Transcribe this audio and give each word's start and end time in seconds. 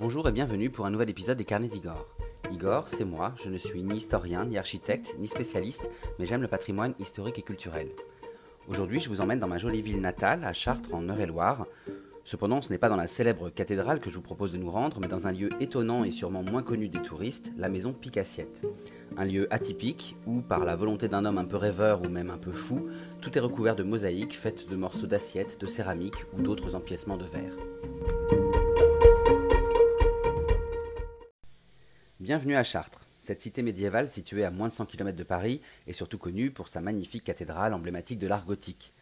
Bonjour 0.00 0.26
et 0.26 0.32
bienvenue 0.32 0.70
pour 0.70 0.86
un 0.86 0.90
nouvel 0.90 1.10
épisode 1.10 1.36
des 1.36 1.44
Carnets 1.44 1.68
d'Igor. 1.68 2.06
Igor, 2.50 2.88
c'est 2.88 3.04
moi, 3.04 3.34
je 3.44 3.50
ne 3.50 3.58
suis 3.58 3.82
ni 3.82 3.98
historien, 3.98 4.46
ni 4.46 4.56
architecte, 4.56 5.14
ni 5.18 5.26
spécialiste, 5.26 5.90
mais 6.18 6.24
j'aime 6.24 6.40
le 6.40 6.48
patrimoine 6.48 6.94
historique 6.98 7.38
et 7.38 7.42
culturel. 7.42 7.86
Aujourd'hui, 8.66 8.98
je 8.98 9.10
vous 9.10 9.20
emmène 9.20 9.40
dans 9.40 9.46
ma 9.46 9.58
jolie 9.58 9.82
ville 9.82 10.00
natale, 10.00 10.42
à 10.44 10.54
Chartres, 10.54 10.94
en 10.94 11.06
Eure-et-Loire. 11.06 11.66
Cependant, 12.24 12.62
ce 12.62 12.70
n'est 12.70 12.78
pas 12.78 12.88
dans 12.88 12.96
la 12.96 13.06
célèbre 13.06 13.50
cathédrale 13.50 14.00
que 14.00 14.08
je 14.08 14.14
vous 14.14 14.22
propose 14.22 14.52
de 14.52 14.56
nous 14.56 14.70
rendre, 14.70 15.00
mais 15.02 15.06
dans 15.06 15.26
un 15.26 15.32
lieu 15.32 15.50
étonnant 15.60 16.02
et 16.02 16.10
sûrement 16.10 16.42
moins 16.42 16.62
connu 16.62 16.88
des 16.88 17.02
touristes, 17.02 17.52
la 17.58 17.68
maison 17.68 17.92
Picassiette. 17.92 18.66
Un 19.18 19.26
lieu 19.26 19.52
atypique 19.52 20.16
où, 20.26 20.40
par 20.40 20.64
la 20.64 20.76
volonté 20.76 21.08
d'un 21.08 21.26
homme 21.26 21.36
un 21.36 21.44
peu 21.44 21.58
rêveur 21.58 22.00
ou 22.00 22.08
même 22.08 22.30
un 22.30 22.38
peu 22.38 22.52
fou, 22.52 22.88
tout 23.20 23.36
est 23.36 23.42
recouvert 23.42 23.76
de 23.76 23.82
mosaïques 23.82 24.38
faites 24.38 24.70
de 24.70 24.76
morceaux 24.76 25.06
d'assiettes, 25.06 25.60
de 25.60 25.66
céramique 25.66 26.24
ou 26.32 26.40
d'autres 26.40 26.74
empiècements 26.74 27.18
de 27.18 27.26
verre. 27.26 28.39
Bienvenue 32.30 32.54
à 32.54 32.62
Chartres. 32.62 33.06
Cette 33.20 33.42
cité 33.42 33.60
médiévale 33.60 34.06
située 34.06 34.44
à 34.44 34.52
moins 34.52 34.68
de 34.68 34.72
100 34.72 34.86
km 34.86 35.18
de 35.18 35.24
Paris 35.24 35.60
est 35.88 35.92
surtout 35.92 36.16
connue 36.16 36.52
pour 36.52 36.68
sa 36.68 36.80
magnifique 36.80 37.24
cathédrale 37.24 37.74
emblématique 37.74 38.20
de 38.20 38.28
l'art 38.28 38.44
gothique. 38.44 38.92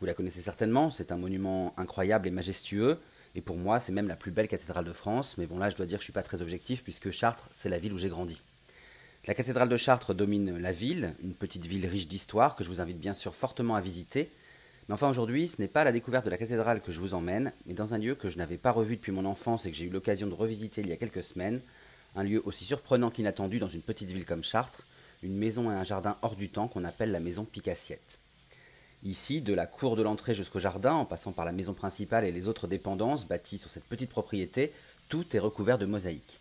Vous 0.00 0.06
la 0.06 0.14
connaissez 0.14 0.40
certainement, 0.40 0.90
c'est 0.90 1.12
un 1.12 1.18
monument 1.18 1.74
incroyable 1.76 2.26
et 2.26 2.30
majestueux, 2.30 2.98
et 3.34 3.42
pour 3.42 3.58
moi 3.58 3.80
c'est 3.80 3.92
même 3.92 4.08
la 4.08 4.16
plus 4.16 4.30
belle 4.30 4.48
cathédrale 4.48 4.86
de 4.86 4.94
France, 4.94 5.36
mais 5.36 5.44
bon 5.44 5.58
là 5.58 5.68
je 5.68 5.76
dois 5.76 5.84
dire 5.84 5.98
que 5.98 6.00
je 6.00 6.06
suis 6.06 6.14
pas 6.14 6.22
très 6.22 6.40
objectif 6.40 6.82
puisque 6.82 7.10
Chartres 7.10 7.50
c'est 7.52 7.68
la 7.68 7.76
ville 7.76 7.92
où 7.92 7.98
j'ai 7.98 8.08
grandi. 8.08 8.40
La 9.26 9.34
cathédrale 9.34 9.68
de 9.68 9.76
Chartres 9.76 10.14
domine 10.14 10.56
la 10.56 10.72
ville, 10.72 11.12
une 11.22 11.34
petite 11.34 11.66
ville 11.66 11.86
riche 11.86 12.08
d'histoire 12.08 12.56
que 12.56 12.64
je 12.64 12.70
vous 12.70 12.80
invite 12.80 12.98
bien 12.98 13.12
sûr 13.12 13.34
fortement 13.34 13.74
à 13.74 13.82
visiter. 13.82 14.30
Mais 14.88 14.94
enfin 14.94 15.10
aujourd'hui, 15.10 15.48
ce 15.48 15.60
n'est 15.60 15.68
pas 15.68 15.82
à 15.82 15.84
la 15.84 15.92
découverte 15.92 16.24
de 16.24 16.30
la 16.30 16.38
cathédrale 16.38 16.80
que 16.80 16.92
je 16.92 17.00
vous 17.00 17.12
emmène, 17.12 17.52
mais 17.66 17.74
dans 17.74 17.92
un 17.92 17.98
lieu 17.98 18.14
que 18.14 18.30
je 18.30 18.38
n'avais 18.38 18.56
pas 18.56 18.70
revu 18.70 18.96
depuis 18.96 19.12
mon 19.12 19.26
enfance 19.26 19.66
et 19.66 19.70
que 19.70 19.76
j'ai 19.76 19.84
eu 19.84 19.90
l'occasion 19.90 20.28
de 20.28 20.34
revisiter 20.34 20.80
il 20.80 20.88
y 20.88 20.92
a 20.92 20.96
quelques 20.96 21.22
semaines, 21.22 21.60
un 22.16 22.22
lieu 22.22 22.42
aussi 22.44 22.64
surprenant 22.64 23.10
qu'inattendu 23.10 23.58
dans 23.58 23.68
une 23.68 23.82
petite 23.82 24.10
ville 24.10 24.24
comme 24.24 24.44
Chartres, 24.44 24.82
une 25.22 25.36
maison 25.36 25.70
et 25.70 25.74
un 25.74 25.84
jardin 25.84 26.16
hors 26.22 26.36
du 26.36 26.48
temps 26.48 26.68
qu'on 26.68 26.84
appelle 26.84 27.12
la 27.12 27.20
maison 27.20 27.44
Picassiette. 27.44 28.18
Ici, 29.02 29.40
de 29.40 29.54
la 29.54 29.66
cour 29.66 29.96
de 29.96 30.02
l'entrée 30.02 30.34
jusqu'au 30.34 30.58
jardin, 30.58 30.92
en 30.92 31.04
passant 31.04 31.32
par 31.32 31.44
la 31.44 31.52
maison 31.52 31.72
principale 31.72 32.24
et 32.24 32.32
les 32.32 32.48
autres 32.48 32.66
dépendances 32.66 33.26
bâties 33.26 33.58
sur 33.58 33.70
cette 33.70 33.84
petite 33.84 34.10
propriété, 34.10 34.72
tout 35.08 35.24
est 35.34 35.40
recouvert 35.40 35.78
de 35.78 35.86
mosaïques. 35.86 36.38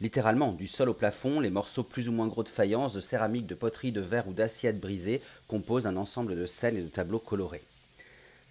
Littéralement, 0.00 0.52
du 0.52 0.66
sol 0.66 0.88
au 0.88 0.94
plafond, 0.94 1.40
les 1.40 1.48
morceaux 1.48 1.84
plus 1.84 2.08
ou 2.08 2.12
moins 2.12 2.26
gros 2.26 2.42
de 2.42 2.48
faïence, 2.48 2.92
de 2.92 3.00
céramique, 3.00 3.46
de 3.46 3.54
poterie, 3.54 3.92
de 3.92 4.00
verre 4.00 4.28
ou 4.28 4.32
d'assiette 4.32 4.80
brisées 4.80 5.22
composent 5.46 5.86
un 5.86 5.96
ensemble 5.96 6.36
de 6.36 6.44
scènes 6.44 6.76
et 6.76 6.82
de 6.82 6.88
tableaux 6.88 7.18
colorés. 7.18 7.62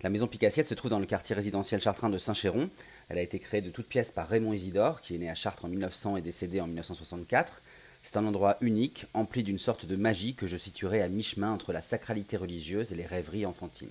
La 0.01 0.09
maison 0.09 0.27
Picassiette 0.27 0.65
se 0.65 0.73
trouve 0.73 0.89
dans 0.89 0.99
le 0.99 1.05
quartier 1.05 1.35
résidentiel 1.35 1.81
chartrain 1.81 2.09
de 2.09 2.17
Saint-Chéron. 2.17 2.69
Elle 3.11 3.17
a 3.17 3.23
été 3.23 3.39
créée 3.39 3.59
de 3.59 3.69
toutes 3.69 3.89
pièces 3.89 4.09
par 4.09 4.29
Raymond 4.29 4.53
Isidore, 4.53 5.01
qui 5.01 5.15
est 5.15 5.17
né 5.17 5.29
à 5.29 5.35
Chartres 5.35 5.65
en 5.65 5.67
1900 5.67 6.15
et 6.15 6.21
décédé 6.21 6.61
en 6.61 6.67
1964. 6.67 7.61
C'est 8.01 8.15
un 8.15 8.25
endroit 8.25 8.55
unique, 8.61 9.05
empli 9.13 9.43
d'une 9.43 9.59
sorte 9.59 9.85
de 9.85 9.97
magie 9.97 10.33
que 10.33 10.47
je 10.47 10.55
situerai 10.55 11.01
à 11.01 11.09
mi-chemin 11.09 11.51
entre 11.51 11.73
la 11.73 11.81
sacralité 11.81 12.37
religieuse 12.37 12.93
et 12.93 12.95
les 12.95 13.05
rêveries 13.05 13.45
enfantines. 13.45 13.89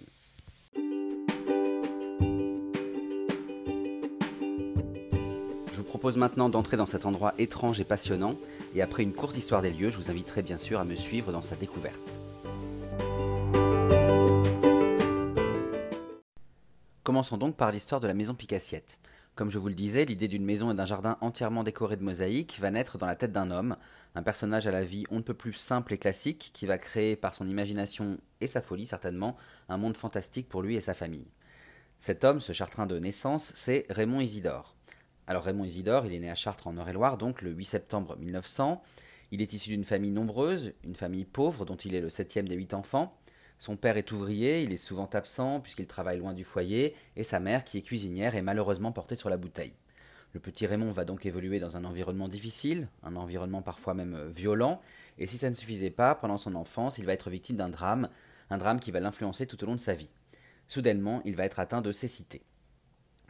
propose 5.85 6.17
maintenant 6.17 6.49
d'entrer 6.49 6.79
dans 6.79 6.87
cet 6.87 7.05
endroit 7.05 7.35
étrange 7.37 7.81
et 7.81 7.85
passionnant, 7.85 8.37
et 8.75 8.81
après 8.81 9.03
une 9.03 9.13
courte 9.13 9.37
histoire 9.37 9.61
des 9.61 9.73
lieux, 9.73 9.91
je 9.91 9.97
vous 9.99 10.09
inviterai 10.09 10.41
bien 10.41 10.57
sûr 10.57 10.81
à 10.81 10.85
me 10.85 10.95
suivre 10.95 11.31
dans 11.31 11.43
sa 11.43 11.57
découverte. 11.57 11.99
Commençons 17.03 17.39
donc 17.39 17.57
par 17.57 17.73
l'histoire 17.73 18.01
de 18.01 18.07
la 18.07 18.15
maison 18.15 18.35
Picassiette. 18.35 18.99
Comme 19.35 19.51
je 19.51 19.59
vous 19.59 19.69
le 19.69 19.75
disais, 19.75 20.05
l'idée 20.05 20.29
d'une 20.29 20.45
maison 20.45 20.71
et 20.71 20.75
d'un 20.75 20.85
jardin 20.85 21.17
entièrement 21.21 21.65
décoré 21.65 21.97
de 21.97 22.03
mosaïques 22.03 22.59
va 22.61 22.71
naître 22.71 22.99
dans 22.99 23.07
la 23.07 23.17
tête 23.17 23.33
d'un 23.33 23.51
homme, 23.51 23.77
un 24.15 24.23
personnage 24.23 24.67
à 24.67 24.71
la 24.71 24.85
vie 24.85 25.05
on 25.11 25.17
ne 25.17 25.23
peut 25.23 25.35
plus 25.35 25.53
simple 25.53 25.95
et 25.95 25.99
classique 25.99 26.51
qui 26.53 26.67
va 26.67 26.79
créer 26.79 27.17
par 27.17 27.35
son 27.35 27.47
imagination 27.47 28.19
et 28.41 28.47
sa 28.47 28.61
folie 28.61 28.87
certainement 28.87 29.37
un 29.69 29.77
monde 29.77 29.97
fantastique 29.97 30.49
pour 30.49 30.63
lui 30.63 30.75
et 30.77 30.81
sa 30.81 30.95
famille. 30.95 31.31
Cet 32.01 32.25
homme, 32.25 32.41
ce 32.41 32.53
chartrain 32.53 32.87
de 32.87 32.99
naissance, 32.99 33.53
c'est 33.55 33.87
Raymond 33.89 34.21
Isidore. 34.21 34.75
Alors 35.27 35.45
Raymond 35.45 35.65
Isidore, 35.65 36.07
il 36.07 36.13
est 36.13 36.19
né 36.19 36.31
à 36.31 36.35
Chartres 36.35 36.67
en 36.67 36.77
Eure-et-Loire, 36.77 37.19
donc 37.19 37.43
le 37.43 37.51
8 37.53 37.65
septembre 37.65 38.17
1900. 38.17 38.83
Il 39.33 39.43
est 39.43 39.53
issu 39.53 39.71
d'une 39.71 39.85
famille 39.85 40.11
nombreuse, 40.11 40.73
une 40.83 40.97
famille 40.97 41.25
pauvre 41.25 41.65
dont 41.65 41.77
il 41.77 41.95
est 41.95 42.01
le 42.01 42.09
septième 42.09 42.49
des 42.49 42.57
huit 42.57 42.75
enfants. 42.75 43.17
Son 43.61 43.77
père 43.77 43.99
est 43.99 44.11
ouvrier, 44.11 44.63
il 44.63 44.73
est 44.73 44.79
souvent 44.79 45.11
absent 45.13 45.61
puisqu'il 45.61 45.87
travaille 45.87 46.19
loin 46.19 46.33
du 46.33 46.45
foyer, 46.45 46.97
et 47.15 47.23
sa 47.23 47.41
mère, 47.41 47.63
qui 47.63 47.77
est 47.77 47.83
cuisinière, 47.83 48.35
est 48.35 48.41
malheureusement 48.41 48.91
portée 48.91 49.17
sur 49.17 49.29
la 49.29 49.37
bouteille. 49.37 49.75
Le 50.33 50.41
petit 50.41 50.67
Raymond 50.67 50.93
va 50.93 51.05
donc 51.05 51.27
évoluer 51.27 51.61
dans 51.61 51.77
un 51.77 51.85
environnement 51.85 52.29
difficile, 52.29 52.89
un 53.03 53.17
environnement 53.17 53.61
parfois 53.61 53.93
même 53.93 54.15
euh, 54.15 54.31
violent, 54.31 54.81
et 55.19 55.27
si 55.27 55.37
ça 55.37 55.51
ne 55.51 55.55
suffisait 55.55 55.91
pas, 55.91 56.15
pendant 56.15 56.39
son 56.39 56.55
enfance, 56.55 56.97
il 56.97 57.05
va 57.05 57.13
être 57.13 57.29
victime 57.29 57.57
d'un 57.57 57.69
drame, 57.69 58.09
un 58.49 58.57
drame 58.57 58.81
qui 58.81 58.93
va 58.93 59.01
l'influencer 59.01 59.47
tout 59.47 59.63
au 59.63 59.67
long 59.67 59.75
de 59.75 59.81
sa 59.81 59.93
vie. 59.93 60.09
Soudainement, 60.67 61.21
il 61.27 61.37
va 61.37 61.45
être 61.45 61.61
atteint 61.61 61.83
de 61.83 61.93
cécité. 61.93 62.41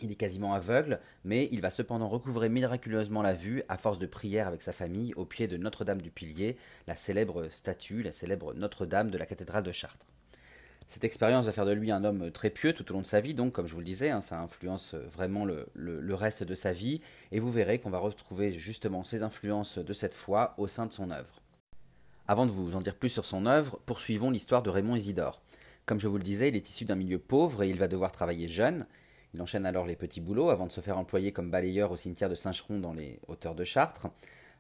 Il 0.00 0.12
est 0.12 0.16
quasiment 0.16 0.54
aveugle, 0.54 1.00
mais 1.24 1.48
il 1.50 1.60
va 1.60 1.70
cependant 1.70 2.08
recouvrer 2.08 2.48
miraculeusement 2.48 3.22
la 3.22 3.34
vue 3.34 3.64
à 3.68 3.76
force 3.76 3.98
de 3.98 4.06
prière 4.06 4.46
avec 4.46 4.62
sa 4.62 4.72
famille 4.72 5.12
au 5.14 5.24
pied 5.24 5.48
de 5.48 5.56
Notre-Dame 5.56 6.00
du 6.00 6.12
Pilier, 6.12 6.56
la 6.86 6.94
célèbre 6.94 7.48
statue, 7.48 8.04
la 8.04 8.12
célèbre 8.12 8.54
Notre-Dame 8.54 9.10
de 9.10 9.18
la 9.18 9.26
cathédrale 9.26 9.64
de 9.64 9.72
Chartres. 9.72 10.06
Cette 10.90 11.04
expérience 11.04 11.46
va 11.46 11.52
faire 11.52 11.66
de 11.66 11.70
lui 11.70 11.92
un 11.92 12.02
homme 12.02 12.32
très 12.32 12.50
pieux 12.50 12.72
tout 12.72 12.90
au 12.90 12.94
long 12.94 13.00
de 13.00 13.06
sa 13.06 13.20
vie, 13.20 13.32
donc 13.32 13.52
comme 13.52 13.68
je 13.68 13.74
vous 13.74 13.78
le 13.78 13.84
disais, 13.84 14.10
hein, 14.10 14.20
ça 14.20 14.40
influence 14.40 14.94
vraiment 14.94 15.44
le, 15.44 15.68
le, 15.72 16.14
reste 16.16 16.42
de 16.42 16.56
sa 16.56 16.72
vie, 16.72 17.00
et 17.30 17.38
vous 17.38 17.48
verrez 17.48 17.78
qu'on 17.78 17.90
va 17.90 17.98
retrouver 17.98 18.58
justement 18.58 19.04
ces 19.04 19.22
influences 19.22 19.78
de 19.78 19.92
cette 19.92 20.12
foi 20.12 20.52
au 20.58 20.66
sein 20.66 20.86
de 20.86 20.92
son 20.92 21.12
œuvre. 21.12 21.42
Avant 22.26 22.44
de 22.44 22.50
vous 22.50 22.74
en 22.74 22.80
dire 22.80 22.96
plus 22.96 23.08
sur 23.08 23.24
son 23.24 23.46
œuvre, 23.46 23.78
poursuivons 23.86 24.32
l'histoire 24.32 24.64
de 24.64 24.70
Raymond 24.70 24.96
Isidore. 24.96 25.40
Comme 25.86 26.00
je 26.00 26.08
vous 26.08 26.18
le 26.18 26.24
disais, 26.24 26.48
il 26.48 26.56
est 26.56 26.68
issu 26.68 26.86
d'un 26.86 26.96
milieu 26.96 27.20
pauvre 27.20 27.62
et 27.62 27.68
il 27.68 27.78
va 27.78 27.86
devoir 27.86 28.10
travailler 28.10 28.48
jeune. 28.48 28.84
Il 29.32 29.40
enchaîne 29.40 29.66
alors 29.66 29.86
les 29.86 29.94
petits 29.94 30.20
boulots 30.20 30.50
avant 30.50 30.66
de 30.66 30.72
se 30.72 30.80
faire 30.80 30.98
employer 30.98 31.30
comme 31.30 31.52
balayeur 31.52 31.92
au 31.92 31.96
cimetière 31.96 32.28
de 32.28 32.34
Saint-Cheron 32.34 32.80
dans 32.80 32.94
les 32.94 33.20
hauteurs 33.28 33.54
de 33.54 33.62
Chartres. 33.62 34.08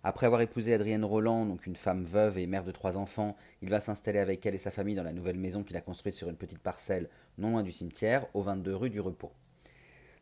Après 0.02 0.24
avoir 0.24 0.40
épousé 0.40 0.72
Adrienne 0.72 1.04
Roland, 1.04 1.44
donc 1.44 1.66
une 1.66 1.76
femme 1.76 2.04
veuve 2.04 2.38
et 2.38 2.46
mère 2.46 2.64
de 2.64 2.70
trois 2.70 2.96
enfants, 2.96 3.36
il 3.60 3.68
va 3.68 3.80
s'installer 3.80 4.18
avec 4.18 4.46
elle 4.46 4.54
et 4.54 4.58
sa 4.58 4.70
famille 4.70 4.94
dans 4.94 5.02
la 5.02 5.12
nouvelle 5.12 5.36
maison 5.36 5.62
qu'il 5.62 5.76
a 5.76 5.82
construite 5.82 6.14
sur 6.14 6.30
une 6.30 6.36
petite 6.36 6.58
parcelle 6.60 7.10
non 7.36 7.50
loin 7.50 7.62
du 7.62 7.70
cimetière, 7.70 8.26
au 8.32 8.40
22 8.40 8.74
rue 8.74 8.90
du 8.90 9.00
Repos. 9.00 9.32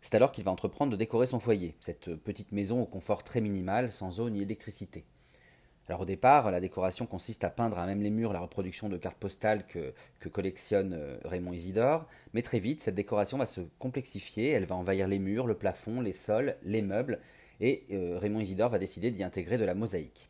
C'est 0.00 0.16
alors 0.16 0.32
qu'il 0.32 0.44
va 0.44 0.50
entreprendre 0.50 0.90
de 0.90 0.96
décorer 0.96 1.26
son 1.26 1.38
foyer, 1.38 1.76
cette 1.78 2.14
petite 2.16 2.50
maison 2.50 2.82
au 2.82 2.86
confort 2.86 3.22
très 3.22 3.40
minimal, 3.40 3.90
sans 3.90 4.18
eau 4.18 4.30
ni 4.30 4.42
électricité. 4.42 5.04
Alors 5.88 6.02
au 6.02 6.04
départ, 6.04 6.50
la 6.50 6.60
décoration 6.60 7.06
consiste 7.06 7.44
à 7.44 7.50
peindre 7.50 7.78
à 7.78 7.86
même 7.86 8.02
les 8.02 8.10
murs 8.10 8.32
la 8.32 8.40
reproduction 8.40 8.88
de 8.88 8.98
cartes 8.98 9.16
postales 9.16 9.64
que, 9.66 9.94
collectionne 10.28 10.92
euh, 10.92 11.16
Raymond 11.24 11.54
Isidore, 11.54 12.06
mais 12.34 12.42
très 12.42 12.58
vite, 12.58 12.82
cette 12.82 12.94
décoration 12.94 13.38
va 13.38 13.46
se 13.46 13.62
complexifier, 13.78 14.50
elle 14.50 14.66
va 14.66 14.74
envahir 14.74 15.08
les 15.08 15.18
murs, 15.18 15.46
le 15.46 15.54
plafond, 15.54 16.02
les 16.02 16.12
sols, 16.12 16.56
les 16.62 16.82
meubles, 16.82 17.20
et 17.60 17.84
euh, 17.92 18.18
Raymond 18.18 18.40
Isidore 18.40 18.70
va 18.70 18.78
décider 18.78 19.10
d'y 19.10 19.22
intégrer 19.22 19.58
de 19.58 19.64
la 19.64 19.74
mosaïque. 19.74 20.28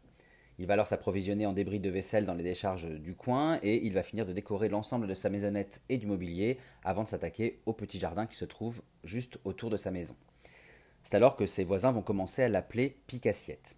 Il 0.58 0.66
va 0.66 0.74
alors 0.74 0.88
s'approvisionner 0.88 1.46
en 1.46 1.52
débris 1.52 1.78
de 1.78 1.88
vaisselle 1.88 2.26
dans 2.26 2.34
les 2.34 2.42
décharges 2.42 2.88
du 2.88 3.14
coin, 3.14 3.60
et 3.62 3.86
il 3.86 3.92
va 3.92 4.02
finir 4.02 4.26
de 4.26 4.32
décorer 4.32 4.68
l'ensemble 4.68 5.06
de 5.06 5.14
sa 5.14 5.30
maisonnette 5.30 5.80
et 5.88 5.98
du 5.98 6.06
mobilier 6.06 6.58
avant 6.82 7.04
de 7.04 7.08
s'attaquer 7.08 7.60
au 7.64 7.72
petit 7.72 8.00
jardin 8.00 8.26
qui 8.26 8.36
se 8.36 8.44
trouve 8.44 8.82
juste 9.04 9.38
autour 9.44 9.70
de 9.70 9.76
sa 9.76 9.92
maison. 9.92 10.16
C'est 11.04 11.14
alors 11.14 11.36
que 11.36 11.46
ses 11.46 11.62
voisins 11.62 11.92
vont 11.92 12.02
commencer 12.02 12.42
à 12.42 12.48
l'appeler 12.48 12.96
Picassiette. 13.06 13.76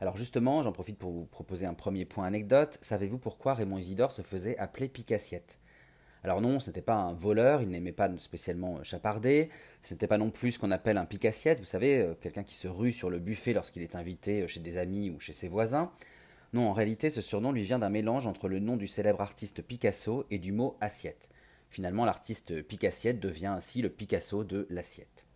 Alors 0.00 0.16
justement, 0.16 0.62
j'en 0.62 0.72
profite 0.72 0.98
pour 0.98 1.10
vous 1.10 1.24
proposer 1.24 1.66
un 1.66 1.74
premier 1.74 2.04
point 2.04 2.26
anecdote. 2.26 2.78
Savez-vous 2.80 3.18
pourquoi 3.18 3.54
Raymond 3.54 3.78
Isidore 3.78 4.12
se 4.12 4.22
faisait 4.22 4.58
appeler 4.58 4.88
Picassiette? 4.88 5.58
Alors 6.22 6.40
non, 6.40 6.60
ce 6.60 6.68
n'était 6.68 6.82
pas 6.82 6.94
un 6.94 7.14
voleur, 7.14 7.62
il 7.62 7.68
n'aimait 7.68 7.92
pas 7.92 8.10
spécialement 8.18 8.82
chaparder, 8.82 9.48
ce 9.80 9.94
n'était 9.94 10.06
pas 10.06 10.18
non 10.18 10.30
plus 10.30 10.52
ce 10.52 10.58
qu'on 10.58 10.70
appelle 10.70 10.98
un 10.98 11.06
picassiette, 11.06 11.60
vous 11.60 11.64
savez, 11.64 12.00
euh, 12.00 12.14
quelqu'un 12.20 12.42
qui 12.42 12.54
se 12.54 12.68
rue 12.68 12.92
sur 12.92 13.08
le 13.08 13.18
buffet 13.18 13.52
lorsqu'il 13.52 13.82
est 13.82 13.94
invité 13.94 14.42
euh, 14.42 14.46
chez 14.46 14.60
des 14.60 14.76
amis 14.76 15.10
ou 15.10 15.18
chez 15.18 15.32
ses 15.32 15.48
voisins. 15.48 15.90
Non, 16.52 16.68
en 16.68 16.72
réalité, 16.72 17.10
ce 17.10 17.20
surnom 17.20 17.52
lui 17.52 17.62
vient 17.62 17.78
d'un 17.78 17.90
mélange 17.90 18.26
entre 18.26 18.48
le 18.48 18.58
nom 18.58 18.76
du 18.76 18.86
célèbre 18.86 19.20
artiste 19.20 19.62
Picasso 19.62 20.26
et 20.30 20.38
du 20.38 20.52
mot 20.52 20.76
assiette. 20.80 21.30
Finalement, 21.70 22.04
l'artiste 22.04 22.62
Picassiette 22.62 23.20
devient 23.20 23.46
ainsi 23.46 23.80
le 23.80 23.88
Picasso 23.88 24.42
de 24.42 24.66
l'assiette. 24.68 25.26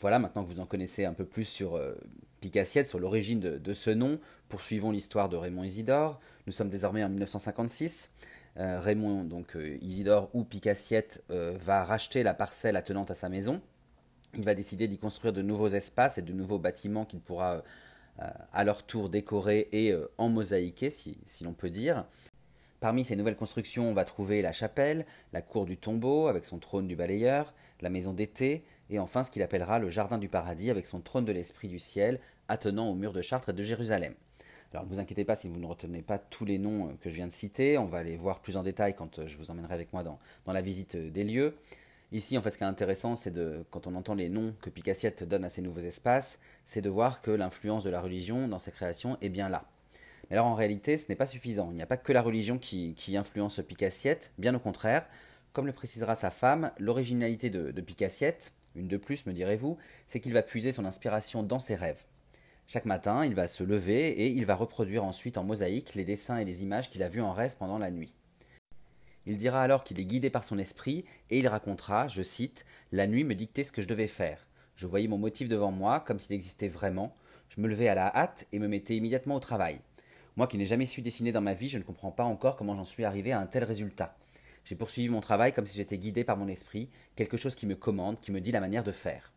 Voilà, 0.00 0.18
maintenant 0.18 0.44
que 0.44 0.50
vous 0.50 0.60
en 0.60 0.66
connaissez 0.66 1.04
un 1.04 1.12
peu 1.12 1.24
plus 1.24 1.44
sur 1.44 1.76
euh, 1.76 1.94
Picassiette, 2.40 2.88
sur 2.88 2.98
l'origine 2.98 3.40
de, 3.40 3.74
ce 3.74 3.90
nom, 3.90 4.20
poursuivons 4.48 4.92
l'histoire 4.92 5.28
de 5.28 5.36
Raymond 5.36 5.64
Isidore. 5.64 6.20
Nous 6.46 6.52
sommes 6.52 6.70
désormais 6.70 7.04
en 7.04 7.08
1956. 7.08 8.10
Euh, 8.58 8.80
Raymond, 8.80 9.24
donc 9.24 9.56
euh, 9.56 9.78
Isidore 9.82 10.30
ou 10.34 10.44
Picassiette, 10.44 11.22
va 11.28 11.84
racheter 11.84 12.22
la 12.22 12.34
parcelle 12.34 12.76
attenante 12.76 13.10
à 13.10 13.14
sa 13.14 13.28
maison. 13.28 13.60
Il 14.34 14.44
va 14.44 14.54
décider 14.54 14.88
d'y 14.88 14.98
construire 14.98 15.32
de 15.32 15.42
nouveaux 15.42 15.68
espaces 15.68 16.18
et 16.18 16.22
de 16.22 16.32
nouveaux 16.32 16.58
bâtiments 16.58 17.04
qu'il 17.04 17.20
pourra 17.20 17.62
à 18.52 18.64
leur 18.64 18.82
tour 18.82 19.08
décorer 19.08 19.68
et 19.72 19.94
en 20.18 20.28
mosaïquer, 20.28 20.90
si, 20.90 21.18
si 21.24 21.44
l'on 21.44 21.52
peut 21.52 21.70
dire. 21.70 22.04
Parmi 22.80 23.04
ces 23.04 23.16
nouvelles 23.16 23.36
constructions, 23.36 23.88
on 23.88 23.94
va 23.94 24.04
trouver 24.04 24.42
la 24.42 24.52
chapelle, 24.52 25.06
la 25.32 25.42
cour 25.42 25.66
du 25.66 25.76
tombeau 25.76 26.28
avec 26.28 26.44
son 26.44 26.58
trône 26.58 26.86
du 26.86 26.94
balayeur, 26.94 27.52
la 27.80 27.90
maison 27.90 28.12
d'été, 28.12 28.64
et 28.90 28.98
enfin 28.98 29.22
ce 29.24 29.30
qu'il 29.30 29.42
appellera 29.42 29.78
le 29.78 29.90
Jardin 29.90 30.18
du 30.18 30.28
Paradis 30.28 30.70
avec 30.70 30.86
son 30.86 31.00
trône 31.00 31.24
de 31.24 31.32
l'Esprit 31.32 31.68
du 31.68 31.78
ciel 31.78 32.20
attenant 32.46 32.88
au 32.88 32.94
mur 32.94 33.12
de 33.12 33.20
Chartres 33.20 33.50
et 33.50 33.52
de 33.52 33.62
Jérusalem. 33.62 34.14
Alors 34.72 34.84
ne 34.84 34.90
vous 34.90 35.00
inquiétez 35.00 35.24
pas 35.24 35.34
si 35.34 35.48
vous 35.48 35.58
ne 35.58 35.66
retenez 35.66 36.02
pas 36.02 36.18
tous 36.18 36.44
les 36.44 36.58
noms 36.58 36.88
euh, 36.88 36.92
que 37.00 37.08
je 37.08 37.14
viens 37.14 37.26
de 37.26 37.32
citer, 37.32 37.78
on 37.78 37.86
va 37.86 38.02
les 38.02 38.16
voir 38.16 38.40
plus 38.40 38.56
en 38.58 38.62
détail 38.62 38.94
quand 38.94 39.18
euh, 39.18 39.26
je 39.26 39.38
vous 39.38 39.50
emmènerai 39.50 39.72
avec 39.72 39.92
moi 39.94 40.02
dans, 40.02 40.18
la 40.46 40.60
visite 40.60 40.96
euh, 40.96 41.10
des 41.10 41.24
lieux. 41.24 41.54
Ici, 42.12 42.36
en 42.36 42.42
fait, 42.42 42.50
ce 42.50 42.58
qui 42.58 42.64
est 42.64 42.66
intéressant, 42.66 43.14
c'est 43.14 43.30
de, 43.30 43.64
quand 43.70 43.86
on 43.86 43.94
entend 43.94 44.14
les 44.14 44.28
noms 44.28 44.54
que 44.60 44.70
Picassiette 44.70 45.24
donne 45.24 45.44
à 45.44 45.48
ces 45.48 45.62
nouveaux 45.62 45.80
espaces, 45.80 46.38
c'est 46.64 46.80
de 46.80 46.90
voir 46.90 47.22
que 47.22 47.30
l'influence 47.30 47.84
de 47.84 47.90
la 47.90 48.00
religion 48.00 48.48
dans 48.48 48.58
ses 48.58 48.70
créations 48.70 49.18
est 49.20 49.28
bien 49.30 49.48
là. 49.48 49.64
Mais 50.28 50.36
alors 50.36 50.46
en 50.46 50.54
réalité, 50.54 50.98
ce 50.98 51.06
n'est 51.08 51.16
pas 51.16 51.26
suffisant. 51.26 51.68
Il 51.70 51.76
n'y 51.76 51.82
a 51.82 51.86
pas 51.86 51.96
que 51.96 52.12
la 52.12 52.22
religion 52.22 52.58
qui, 52.58 52.94
influence 53.16 53.60
Picassiette, 53.60 54.32
bien 54.38 54.54
au 54.54 54.58
contraire. 54.58 55.06
Comme 55.52 55.66
le 55.66 55.72
précisera 55.72 56.14
sa 56.14 56.30
femme, 56.30 56.70
l'originalité 56.78 57.50
de, 57.50 57.70
de 57.72 57.80
Picassiette, 57.80 58.52
une 58.74 58.88
de 58.88 58.96
plus 58.96 59.26
me 59.26 59.32
direz-vous, 59.32 59.78
c'est 60.06 60.20
qu'il 60.20 60.32
va 60.32 60.42
puiser 60.42 60.72
son 60.72 60.84
inspiration 60.84 61.42
dans 61.42 61.58
ses 61.58 61.74
rêves. 61.74 62.04
Chaque 62.70 62.84
matin, 62.84 63.24
il 63.24 63.34
va 63.34 63.48
se 63.48 63.64
lever 63.64 64.10
et 64.10 64.26
il 64.26 64.44
va 64.44 64.54
reproduire 64.54 65.02
ensuite 65.02 65.38
en 65.38 65.42
mosaïque 65.42 65.94
les 65.94 66.04
dessins 66.04 66.36
et 66.36 66.44
les 66.44 66.62
images 66.62 66.90
qu'il 66.90 67.02
a 67.02 67.08
vus 67.08 67.22
en 67.22 67.32
rêve 67.32 67.56
pendant 67.58 67.78
la 67.78 67.90
nuit. 67.90 68.14
Il 69.24 69.38
dira 69.38 69.62
alors 69.62 69.84
qu'il 69.84 69.98
est 69.98 70.04
guidé 70.04 70.28
par 70.28 70.44
son 70.44 70.58
esprit 70.58 71.06
et 71.30 71.38
il 71.38 71.48
racontera, 71.48 72.08
je 72.08 72.22
cite, 72.22 72.66
La 72.92 73.06
nuit 73.06 73.24
me 73.24 73.34
dictait 73.34 73.62
ce 73.62 73.72
que 73.72 73.80
je 73.80 73.88
devais 73.88 74.06
faire. 74.06 74.46
Je 74.76 74.86
voyais 74.86 75.08
mon 75.08 75.16
motif 75.16 75.48
devant 75.48 75.72
moi 75.72 76.00
comme 76.00 76.18
s'il 76.18 76.34
existait 76.34 76.68
vraiment. 76.68 77.16
Je 77.48 77.62
me 77.62 77.68
levais 77.68 77.88
à 77.88 77.94
la 77.94 78.14
hâte 78.14 78.46
et 78.52 78.58
me 78.58 78.68
mettais 78.68 78.96
immédiatement 78.96 79.36
au 79.36 79.40
travail. 79.40 79.80
Moi 80.36 80.46
qui 80.46 80.58
n'ai 80.58 80.66
jamais 80.66 80.84
su 80.84 81.00
dessiner 81.00 81.32
dans 81.32 81.40
ma 81.40 81.54
vie, 81.54 81.70
je 81.70 81.78
ne 81.78 81.84
comprends 81.84 82.12
pas 82.12 82.24
encore 82.24 82.56
comment 82.56 82.76
j'en 82.76 82.84
suis 82.84 83.04
arrivé 83.06 83.32
à 83.32 83.40
un 83.40 83.46
tel 83.46 83.64
résultat. 83.64 84.14
J'ai 84.64 84.76
poursuivi 84.76 85.08
mon 85.08 85.22
travail 85.22 85.54
comme 85.54 85.64
si 85.64 85.78
j'étais 85.78 85.96
guidé 85.96 86.22
par 86.22 86.36
mon 86.36 86.48
esprit, 86.48 86.90
quelque 87.16 87.38
chose 87.38 87.54
qui 87.54 87.66
me 87.66 87.76
commande, 87.76 88.20
qui 88.20 88.30
me 88.30 88.42
dit 88.42 88.52
la 88.52 88.60
manière 88.60 88.84
de 88.84 88.92
faire. 88.92 89.32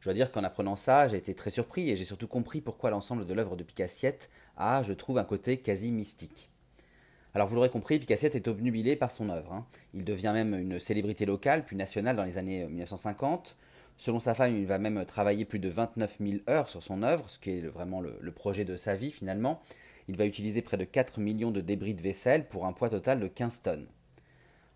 Je 0.00 0.04
dois 0.04 0.14
dire 0.14 0.30
qu'en 0.30 0.44
apprenant 0.44 0.76
ça, 0.76 1.08
j'ai 1.08 1.16
été 1.16 1.34
très 1.34 1.50
surpris 1.50 1.90
et 1.90 1.96
j'ai 1.96 2.04
surtout 2.04 2.28
compris 2.28 2.60
pourquoi 2.60 2.90
l'ensemble 2.90 3.26
de 3.26 3.34
l'œuvre 3.34 3.56
de 3.56 3.64
Picassiette 3.64 4.30
a, 4.56 4.82
je 4.82 4.92
trouve, 4.92 5.18
un 5.18 5.24
côté 5.24 5.56
quasi 5.58 5.90
mystique. 5.90 6.50
Alors 7.34 7.48
vous 7.48 7.56
l'aurez 7.56 7.70
compris, 7.70 7.98
Picassiette 7.98 8.34
est 8.34 8.48
obnubilé 8.48 8.96
par 8.96 9.10
son 9.10 9.28
œuvre. 9.28 9.52
Hein. 9.52 9.66
Il 9.94 10.04
devient 10.04 10.32
même 10.32 10.54
une 10.54 10.78
célébrité 10.78 11.26
locale, 11.26 11.64
puis 11.64 11.76
nationale 11.76 12.16
dans 12.16 12.24
les 12.24 12.38
années 12.38 12.66
1950. 12.66 13.56
Selon 13.96 14.20
sa 14.20 14.34
femme, 14.34 14.56
il 14.56 14.66
va 14.66 14.78
même 14.78 15.04
travailler 15.04 15.44
plus 15.44 15.58
de 15.58 15.68
29 15.68 16.18
000 16.20 16.32
heures 16.48 16.68
sur 16.68 16.82
son 16.82 17.02
œuvre, 17.02 17.28
ce 17.28 17.38
qui 17.38 17.50
est 17.50 17.60
vraiment 17.62 18.00
le, 18.00 18.16
le 18.20 18.32
projet 18.32 18.64
de 18.64 18.76
sa 18.76 18.94
vie 18.94 19.10
finalement. 19.10 19.60
Il 20.06 20.16
va 20.16 20.24
utiliser 20.24 20.62
près 20.62 20.76
de 20.76 20.84
4 20.84 21.20
millions 21.20 21.50
de 21.50 21.60
débris 21.60 21.94
de 21.94 22.02
vaisselle 22.02 22.48
pour 22.48 22.66
un 22.66 22.72
poids 22.72 22.88
total 22.88 23.18
de 23.18 23.26
15 23.26 23.62
tonnes. 23.62 23.86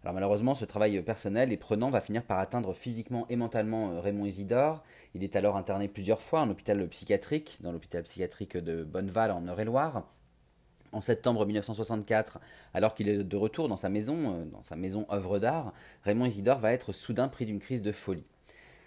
Malheureusement, 0.05 0.55
ce 0.55 0.65
travail 0.65 1.01
personnel 1.03 1.53
et 1.53 1.57
prenant 1.57 1.89
va 1.89 2.01
finir 2.01 2.25
par 2.25 2.41
atteindre 2.41 2.73
physiquement 2.73 3.25
et 3.31 3.37
mentalement 3.37 3.93
euh, 3.93 4.01
Raymond 4.01 4.25
Isidore. 4.25 4.83
Il 5.15 5.23
est 5.23 5.37
alors 5.37 5.57
interné 5.57 5.87
plusieurs 5.87 6.21
fois 6.21 6.41
en 6.41 6.51
hôpital 6.51 6.89
psychiatrique, 6.89 7.59
dans 7.61 7.71
l'hôpital 7.71 8.03
psychiatrique 8.03 8.57
de 8.57 8.83
Bonneval 8.83 9.31
en 9.31 9.47
Eure-et-Loire. 9.47 10.05
En 10.91 11.01
septembre 11.01 11.47
1964, 11.47 12.41
alors 12.75 12.95
qu'il 12.95 13.09
est 13.09 13.23
de 13.23 13.37
retour 13.37 13.69
dans 13.69 13.77
sa 13.77 13.89
maison, 13.89 14.17
euh, 14.41 14.45
dans 14.47 14.63
sa 14.63 14.75
maison 14.75 15.07
œuvre 15.11 15.39
d'art, 15.39 15.73
Raymond 16.03 16.27
Isidore 16.27 16.59
va 16.59 16.73
être 16.73 16.93
soudain 16.93 17.29
pris 17.29 17.47
d'une 17.47 17.61
crise 17.61 17.81
de 17.81 17.93
folie. 17.93 18.27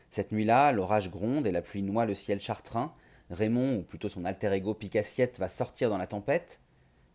Cette 0.10 0.34
nuit-là, 0.34 0.74
l'orage 0.74 1.10
gronde 1.10 1.48
et 1.48 1.52
la 1.52 1.62
pluie 1.62 1.82
noie 1.82 2.06
le 2.06 2.14
ciel 2.14 2.42
chartrain. 2.42 2.94
Raymond, 3.32 3.78
ou 3.78 3.82
plutôt 3.84 4.10
son 4.10 4.26
alter 4.26 4.52
ego 4.52 4.74
Picassiette, 4.74 5.40
va 5.40 5.50
sortir 5.50 5.90
dans 5.90 5.98
la 5.98 6.08
tempête. 6.08 6.60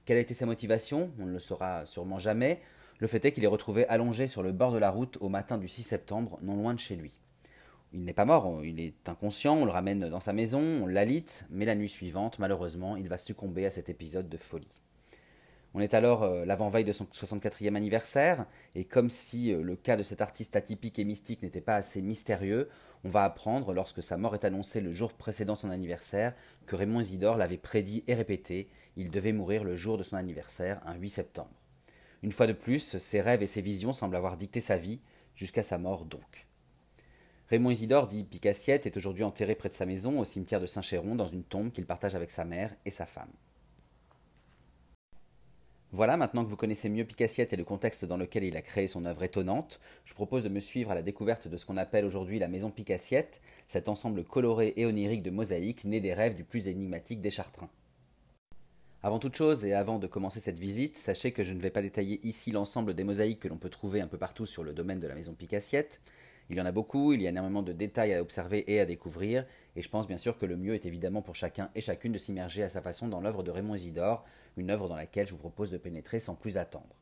Quelle 0.07 0.17
a 0.17 0.21
été 0.21 0.35
sa 0.35 0.47
motivation? 0.47 1.13
On 1.21 1.27
ne 1.27 1.33
le 1.33 1.39
saura 1.39 1.87
sûrement 1.87 2.19
jamais. 2.19 2.61
Le 3.01 3.07
fait 3.07 3.25
est 3.25 3.33
qu'il 3.33 3.45
est 3.45 3.49
retrouvé 3.49 3.89
allongé 3.89 4.27
sur 4.27 4.43
le 4.43 4.53
bord 4.53 4.73
de 4.73 4.79
la 4.79 4.91
route 4.91 5.17
au 5.23 5.31
matin 5.31 5.57
du 5.57 5.69
6 5.69 5.85
septembre, 5.85 6.39
non 6.43 6.57
loin 6.57 6.75
de 6.75 6.79
chez 6.79 6.97
lui. 6.97 7.19
Il 7.95 8.05
n'est 8.05 8.13
pas 8.13 8.27
mort, 8.27 8.63
il 8.63 8.79
est 8.79 9.09
inconscient, 9.09 9.57
on 9.57 9.65
le 9.65 9.71
ramène 9.71 10.11
dans 10.11 10.21
sa 10.21 10.35
maison, 10.35 10.61
on 10.61 10.87
l'alite, 10.87 11.45
mais 11.49 11.65
la 11.65 11.75
nuit 11.75 11.89
suivante, 11.89 12.39
malheureusement, 12.39 12.97
il 12.97 13.09
va 13.09 13.17
succomber 13.17 13.65
à 13.65 13.71
cet 13.71 13.89
épisode 13.89 14.29
de 14.29 14.37
folie. 14.37 14.83
On 15.73 15.81
est 15.81 15.95
alors 15.95 16.25
euh, 16.25 16.45
l'avant-veille 16.45 16.85
de 16.85 16.93
son 16.93 17.05
64e 17.07 17.75
anniversaire, 17.75 18.45
et 18.75 18.85
comme 18.85 19.09
si 19.09 19.51
euh, 19.51 19.63
le 19.63 19.77
cas 19.77 19.97
de 19.97 20.03
cet 20.03 20.21
artiste 20.21 20.55
atypique 20.55 20.99
et 20.99 21.05
mystique 21.05 21.43
n'était 21.43 21.63
pas 21.63 21.77
assez 21.77 22.03
mystérieux, 22.03 22.69
on 23.05 23.09
va 23.09 23.25
apprendre, 23.25 23.73
lorsque 23.73 24.03
sa 24.03 24.19
mort 24.19 24.35
est 24.35 24.45
annoncée 24.45 24.83
le 24.83 24.93
jour 24.93 25.15
précédent 25.15 25.55
son 25.55 25.71
anniversaire, 25.71 26.35
que 26.67 26.77
Raymond 26.77 27.01
Isidore 27.01 27.39
l'avait 27.39 27.57
prédit 27.57 28.05
et 28.09 28.15
répété, 28.15 28.69
il 28.97 29.11
devait 29.11 29.33
mourir 29.33 29.65
le 29.65 29.75
jour 29.75 29.97
de 29.97 30.03
son 30.03 30.17
anniversaire, 30.17 30.83
un 30.85 30.97
8 30.97 31.09
septembre. 31.09 31.60
Une 32.23 32.33
fois 32.33 32.47
de 32.47 32.53
plus, 32.53 32.99
ses 32.99 33.21
rêves 33.21 33.43
et 33.43 33.47
ses 33.47 33.63
visions 33.63 33.93
semblent 33.93 34.17
avoir 34.17 34.37
dicté 34.37 34.61
sa 34.61 34.77
vie, 34.77 35.01
jusqu'à 35.35 35.63
sa 35.63 35.79
mort 35.79 36.05
donc. 36.05 36.47
Raymond 37.49 37.71
Isidore, 37.71 38.07
dit 38.07 38.25
Picassiette, 38.25 38.87
est 38.87 38.97
aujourd'hui 38.97 39.25
enterré 39.25 39.55
près 39.55 39.69
de 39.69 39.75
sa 39.75 39.87
maison, 39.87 40.21
au 40.21 40.25
cimetière 40.25 40.61
de 40.61 40.67
Saint-Chéron, 40.67 41.17
dans 41.17 41.27
une 41.27 41.43
tombe 41.43 41.73
qu'il 41.73 41.87
partage 41.87 42.15
avec 42.15 42.31
sa 42.31 42.45
mère 42.45 42.77
et 42.85 42.91
sa 42.91 43.07
femme. 43.07 43.33
Voilà, 45.93 46.17
maintenant 46.17 46.45
que 46.45 46.49
vous 46.51 46.57
connaissez 46.57 46.89
mieux 46.89 47.05
Picassiette 47.05 47.53
et 47.53 47.57
le 47.57 47.65
contexte 47.65 48.05
dans 48.05 48.17
lequel 48.17 48.45
il 48.45 48.57
a 48.57 48.63
créé 48.63 48.87
son 48.87 49.05
œuvre 49.05 49.25
étonnante, 49.25 49.81
je 50.05 50.15
propose 50.15 50.45
de 50.45 50.49
me 50.49 50.61
suivre 50.61 50.93
à 50.93 50.95
la 50.95 51.03
découverte 51.03 51.49
de 51.49 51.57
ce 51.57 51.67
qu'on 51.67 51.77
appelle 51.77 52.05
aujourd'hui 52.05 52.39
la 52.39 52.47
maison 52.47 52.71
Picassiette, 52.71 53.41
cet 53.67 53.89
ensemble 53.89 54.23
coloré 54.23 54.73
et 54.77 54.87
onirique 54.87 55.25
de 55.25 55.31
mosaïques 55.31 55.85
né 55.85 56.01
des 56.01 56.15
rêves 56.15 56.37
du 56.37 56.45
plus 56.45 56.69
énigmatique 56.69 57.21
des 57.21 57.33
Chartrins. 57.33 57.71
Avant 59.03 59.19
toute 59.19 59.35
chose 59.35 59.65
et 59.65 59.73
avant 59.73 59.99
de 59.99 60.07
commencer 60.07 60.41
cette 60.41 60.59
visite, 60.59 60.99
sachez 60.99 61.33
que 61.33 61.43
je 61.43 61.55
ne 61.55 61.61
vais 61.61 61.71
pas 61.71 61.81
détailler 61.81 62.21
ici 62.23 62.51
l'ensemble 62.51 62.93
des 62.93 63.03
mosaïques 63.03 63.41
que 63.41 63.49
l'on 63.49 63.57
peut 63.57 63.71
trouver 63.71 64.03
un 64.03 64.07
peu 64.07 64.19
partout 64.19 64.45
sur 64.45 64.63
le 64.63 64.75
domaine 64.75 65.01
de 65.01 65.09
la 65.09 65.15
maison 65.15 65.33
Picassiette. 65.33 66.03
Il 66.51 66.59
y 66.59 66.61
en 66.61 66.67
a 66.67 66.73
beaucoup, 66.73 67.15
il 67.15 67.23
y 67.23 67.27
a 67.27 67.31
énormément 67.31 67.63
de 67.63 67.73
détails 67.73 68.13
à 68.13 68.21
observer 68.21 68.71
et 68.71 68.79
à 68.79 68.85
découvrir, 68.85 69.47
et 69.75 69.81
je 69.81 69.89
pense 69.89 70.07
bien 70.07 70.19
sûr 70.19 70.37
que 70.37 70.45
le 70.45 70.59
mieux 70.59 70.75
est 70.75 70.85
évidemment 70.85 71.23
pour 71.23 71.35
chacun 71.35 71.71
et 71.75 71.81
chacune 71.81 72.13
de 72.13 72.19
s'immerger 72.19 72.63
à 72.63 72.69
sa 72.69 72.83
façon 72.83 73.09
dans 73.09 73.23
l'œuvre 73.23 73.43
de 73.43 73.51
Raymond 73.51 73.75
Isidore, 73.75 74.23
une 74.59 74.71
œuvre 74.71 74.87
dans 74.87 74.97
laquelle 74.97 75.27
je 75.27 75.33
vous 75.33 75.39
propose 75.39 75.71
de 75.71 75.79
pénétrer 75.79 76.19
sans 76.19 76.35
plus 76.35 76.59
attendre. 76.59 76.95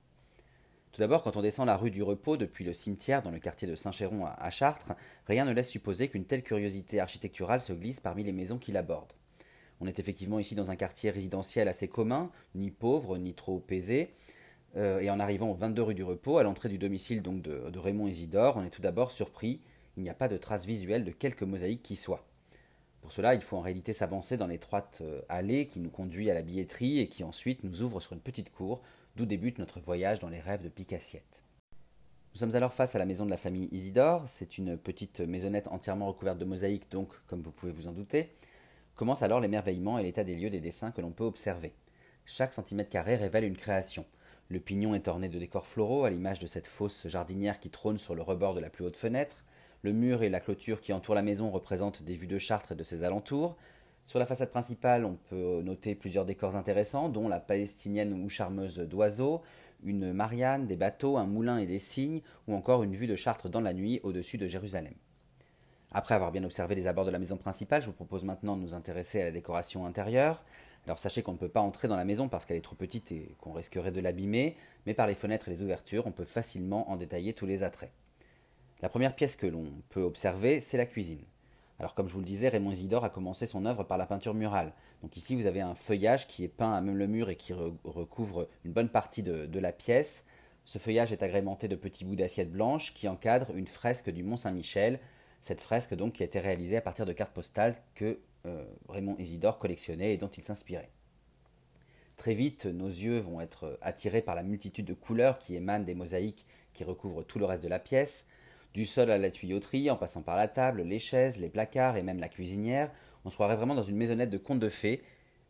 Tout 0.92 1.00
d'abord, 1.00 1.24
quand 1.24 1.36
on 1.36 1.42
descend 1.42 1.66
la 1.66 1.76
rue 1.76 1.90
du 1.90 2.04
Repos 2.04 2.36
depuis 2.36 2.64
le 2.64 2.74
cimetière 2.74 3.22
dans 3.22 3.32
le 3.32 3.40
quartier 3.40 3.66
de 3.66 3.74
Saint-Chéron 3.74 4.24
à 4.24 4.50
Chartres, 4.50 4.92
rien 5.26 5.44
ne 5.44 5.52
laisse 5.52 5.68
supposer 5.68 6.06
qu'une 6.06 6.26
telle 6.26 6.44
curiosité 6.44 7.00
architecturale 7.00 7.60
se 7.60 7.72
glisse 7.72 7.98
parmi 7.98 8.22
les 8.22 8.32
maisons 8.32 8.58
qui 8.58 8.70
l'abordent. 8.70 9.14
On 9.80 9.86
est 9.86 9.98
effectivement 9.98 10.38
ici 10.38 10.54
dans 10.54 10.70
un 10.70 10.76
quartier 10.76 11.10
résidentiel 11.10 11.68
assez 11.68 11.88
commun, 11.88 12.30
ni 12.54 12.70
pauvre, 12.70 13.16
ni 13.18 13.34
trop 13.34 13.62
aisé. 13.70 14.10
Euh, 14.76 15.00
et 15.00 15.10
en 15.10 15.18
arrivant 15.20 15.50
au 15.50 15.54
22 15.54 15.82
rue 15.82 15.94
du 15.94 16.02
Repos, 16.02 16.38
à 16.38 16.42
l'entrée 16.42 16.68
du 16.68 16.78
domicile 16.78 17.22
donc 17.22 17.42
de, 17.42 17.78
Raymond 17.78 18.06
Isidore, 18.06 18.56
on 18.56 18.64
est 18.64 18.70
tout 18.70 18.82
d'abord 18.82 19.12
surpris. 19.12 19.60
Il 19.96 20.02
n'y 20.02 20.10
a 20.10 20.14
pas 20.14 20.28
de 20.28 20.36
trace 20.36 20.66
visuelle 20.66 21.04
de 21.04 21.10
quelque 21.10 21.44
mosaïque 21.44 21.82
qui 21.82 21.96
soit. 21.96 22.24
Pour 23.00 23.12
cela, 23.12 23.34
il 23.34 23.40
faut 23.40 23.56
en 23.56 23.60
réalité 23.60 23.92
s'avancer 23.92 24.36
dans 24.36 24.46
l'étroite 24.46 24.98
euh, 25.02 25.22
allée 25.28 25.66
qui 25.66 25.80
nous 25.80 25.90
conduit 25.90 26.30
à 26.30 26.34
la 26.34 26.42
billetterie 26.42 26.98
et 26.98 27.08
qui 27.08 27.24
ensuite 27.24 27.64
nous 27.64 27.82
ouvre 27.82 28.00
sur 28.00 28.12
une 28.12 28.20
petite 28.20 28.52
cour, 28.52 28.82
d'où 29.16 29.24
débute 29.24 29.58
notre 29.58 29.80
voyage 29.80 30.18
dans 30.18 30.28
les 30.28 30.40
rêves 30.40 30.62
de 30.62 30.68
Picassiette. 30.68 31.42
Nous 32.34 32.40
sommes 32.40 32.54
alors 32.54 32.72
face 32.72 32.94
à 32.94 32.98
la 32.98 33.06
maison 33.06 33.24
de 33.24 33.30
la 33.30 33.36
famille 33.36 33.68
Isidore. 33.72 34.28
C'est 34.28 34.58
une 34.58 34.76
petite 34.76 35.20
maisonnette 35.20 35.68
entièrement 35.68 36.08
recouverte 36.08 36.38
de 36.38 36.44
mosaïques, 36.44 36.90
donc, 36.90 37.14
comme 37.26 37.42
vous 37.42 37.50
pouvez 37.50 37.72
vous 37.72 37.88
en 37.88 37.92
douter. 37.92 38.30
Commence 38.98 39.22
alors 39.22 39.38
l'émerveillement 39.38 39.96
et 40.00 40.02
l'état 40.02 40.24
des 40.24 40.34
lieux 40.34 40.50
des 40.50 40.58
dessins 40.58 40.90
que 40.90 41.00
l'on 41.00 41.12
peut 41.12 41.22
observer. 41.22 41.72
Chaque 42.26 42.52
centimètre 42.52 42.90
carré 42.90 43.14
révèle 43.14 43.44
une 43.44 43.56
création. 43.56 44.04
Le 44.48 44.58
pignon 44.58 44.92
est 44.92 45.06
orné 45.06 45.28
de 45.28 45.38
décors 45.38 45.68
floraux, 45.68 46.02
à 46.02 46.10
l'image 46.10 46.40
de 46.40 46.48
cette 46.48 46.66
fausse 46.66 47.06
jardinière 47.06 47.60
qui 47.60 47.70
trône 47.70 47.96
sur 47.96 48.16
le 48.16 48.22
rebord 48.22 48.54
de 48.54 48.60
la 48.60 48.70
plus 48.70 48.84
haute 48.84 48.96
fenêtre. 48.96 49.44
Le 49.82 49.92
mur 49.92 50.24
et 50.24 50.28
la 50.28 50.40
clôture 50.40 50.80
qui 50.80 50.92
entourent 50.92 51.14
la 51.14 51.22
maison 51.22 51.48
représentent 51.52 52.02
des 52.02 52.16
vues 52.16 52.26
de 52.26 52.40
Chartres 52.40 52.72
et 52.72 52.74
de 52.74 52.82
ses 52.82 53.04
alentours. 53.04 53.56
Sur 54.04 54.18
la 54.18 54.26
façade 54.26 54.50
principale, 54.50 55.04
on 55.04 55.14
peut 55.30 55.62
noter 55.62 55.94
plusieurs 55.94 56.24
décors 56.24 56.56
intéressants, 56.56 57.08
dont 57.08 57.28
la 57.28 57.38
palestinienne 57.38 58.12
ou 58.12 58.28
charmeuse 58.28 58.80
d'oiseaux, 58.80 59.42
une 59.84 60.12
Marianne, 60.12 60.66
des 60.66 60.74
bateaux, 60.74 61.18
un 61.18 61.26
moulin 61.26 61.58
et 61.58 61.66
des 61.66 61.78
cygnes, 61.78 62.22
ou 62.48 62.54
encore 62.56 62.82
une 62.82 62.96
vue 62.96 63.06
de 63.06 63.14
Chartres 63.14 63.48
dans 63.48 63.60
la 63.60 63.74
nuit 63.74 64.00
au-dessus 64.02 64.38
de 64.38 64.48
Jérusalem. 64.48 64.94
Après 65.90 66.14
avoir 66.14 66.32
bien 66.32 66.44
observé 66.44 66.74
les 66.74 66.86
abords 66.86 67.06
de 67.06 67.10
la 67.10 67.18
maison 67.18 67.38
principale, 67.38 67.80
je 67.80 67.86
vous 67.86 67.94
propose 67.94 68.24
maintenant 68.24 68.56
de 68.56 68.62
nous 68.62 68.74
intéresser 68.74 69.22
à 69.22 69.24
la 69.24 69.30
décoration 69.30 69.86
intérieure. 69.86 70.44
Alors 70.84 70.98
sachez 70.98 71.22
qu'on 71.22 71.32
ne 71.32 71.38
peut 71.38 71.48
pas 71.48 71.62
entrer 71.62 71.88
dans 71.88 71.96
la 71.96 72.04
maison 72.04 72.28
parce 72.28 72.44
qu'elle 72.44 72.58
est 72.58 72.62
trop 72.62 72.76
petite 72.76 73.10
et 73.10 73.34
qu'on 73.40 73.52
risquerait 73.52 73.90
de 73.90 74.00
l'abîmer, 74.00 74.56
mais 74.86 74.92
par 74.92 75.06
les 75.06 75.14
fenêtres 75.14 75.48
et 75.48 75.50
les 75.50 75.62
ouvertures, 75.62 76.06
on 76.06 76.12
peut 76.12 76.24
facilement 76.24 76.90
en 76.90 76.96
détailler 76.96 77.32
tous 77.32 77.46
les 77.46 77.62
attraits. 77.62 77.90
La 78.82 78.88
première 78.90 79.14
pièce 79.14 79.34
que 79.34 79.46
l'on 79.46 79.64
peut 79.88 80.02
observer, 80.02 80.60
c'est 80.60 80.76
la 80.76 80.86
cuisine. 80.86 81.24
Alors 81.78 81.94
comme 81.94 82.08
je 82.08 82.12
vous 82.12 82.20
le 82.20 82.26
disais, 82.26 82.48
Raymond 82.48 82.72
Isidore 82.72 83.04
a 83.04 83.10
commencé 83.10 83.46
son 83.46 83.64
œuvre 83.64 83.84
par 83.84 83.98
la 83.98 84.06
peinture 84.06 84.34
murale. 84.34 84.72
Donc 85.02 85.16
ici 85.16 85.36
vous 85.36 85.46
avez 85.46 85.62
un 85.62 85.74
feuillage 85.74 86.26
qui 86.26 86.44
est 86.44 86.48
peint 86.48 86.74
à 86.74 86.80
même 86.82 86.98
le 86.98 87.06
mur 87.06 87.30
et 87.30 87.36
qui 87.36 87.54
recouvre 87.54 88.48
une 88.64 88.72
bonne 88.72 88.88
partie 88.90 89.22
de, 89.22 89.46
de 89.46 89.58
la 89.58 89.72
pièce. 89.72 90.24
Ce 90.64 90.78
feuillage 90.78 91.12
est 91.12 91.22
agrémenté 91.22 91.66
de 91.66 91.76
petits 91.76 92.04
bouts 92.04 92.16
d'assiette 92.16 92.52
blanche 92.52 92.92
qui 92.92 93.08
encadrent 93.08 93.54
une 93.54 93.66
fresque 93.66 94.10
du 94.10 94.22
Mont 94.22 94.36
Saint-Michel, 94.36 95.00
cette 95.40 95.60
fresque 95.60 95.94
donc 95.94 96.14
qui 96.14 96.22
a 96.22 96.26
été 96.26 96.40
réalisée 96.40 96.76
à 96.76 96.80
partir 96.80 97.06
de 97.06 97.12
cartes 97.12 97.32
postales 97.32 97.76
que 97.94 98.18
euh, 98.46 98.64
Raymond 98.88 99.16
Isidore 99.18 99.58
collectionnait 99.58 100.14
et 100.14 100.16
dont 100.16 100.28
il 100.28 100.42
s'inspirait. 100.42 100.90
Très 102.16 102.34
vite, 102.34 102.66
nos 102.66 102.88
yeux 102.88 103.20
vont 103.20 103.40
être 103.40 103.78
attirés 103.80 104.22
par 104.22 104.34
la 104.34 104.42
multitude 104.42 104.84
de 104.84 104.94
couleurs 104.94 105.38
qui 105.38 105.54
émanent 105.54 105.84
des 105.84 105.94
mosaïques 105.94 106.46
qui 106.74 106.82
recouvrent 106.82 107.22
tout 107.22 107.38
le 107.38 107.44
reste 107.44 107.62
de 107.62 107.68
la 107.68 107.78
pièce. 107.78 108.26
Du 108.74 108.84
sol 108.84 109.10
à 109.10 109.18
la 109.18 109.30
tuyauterie, 109.30 109.90
en 109.90 109.96
passant 109.96 110.22
par 110.22 110.36
la 110.36 110.48
table, 110.48 110.82
les 110.82 110.98
chaises, 110.98 111.38
les 111.38 111.48
placards 111.48 111.96
et 111.96 112.02
même 112.02 112.18
la 112.18 112.28
cuisinière, 112.28 112.90
on 113.24 113.30
se 113.30 113.34
croirait 113.34 113.56
vraiment 113.56 113.74
dans 113.74 113.82
une 113.82 113.96
maisonnette 113.96 114.30
de 114.30 114.38
conte 114.38 114.58
de 114.58 114.68
fées, 114.68 115.02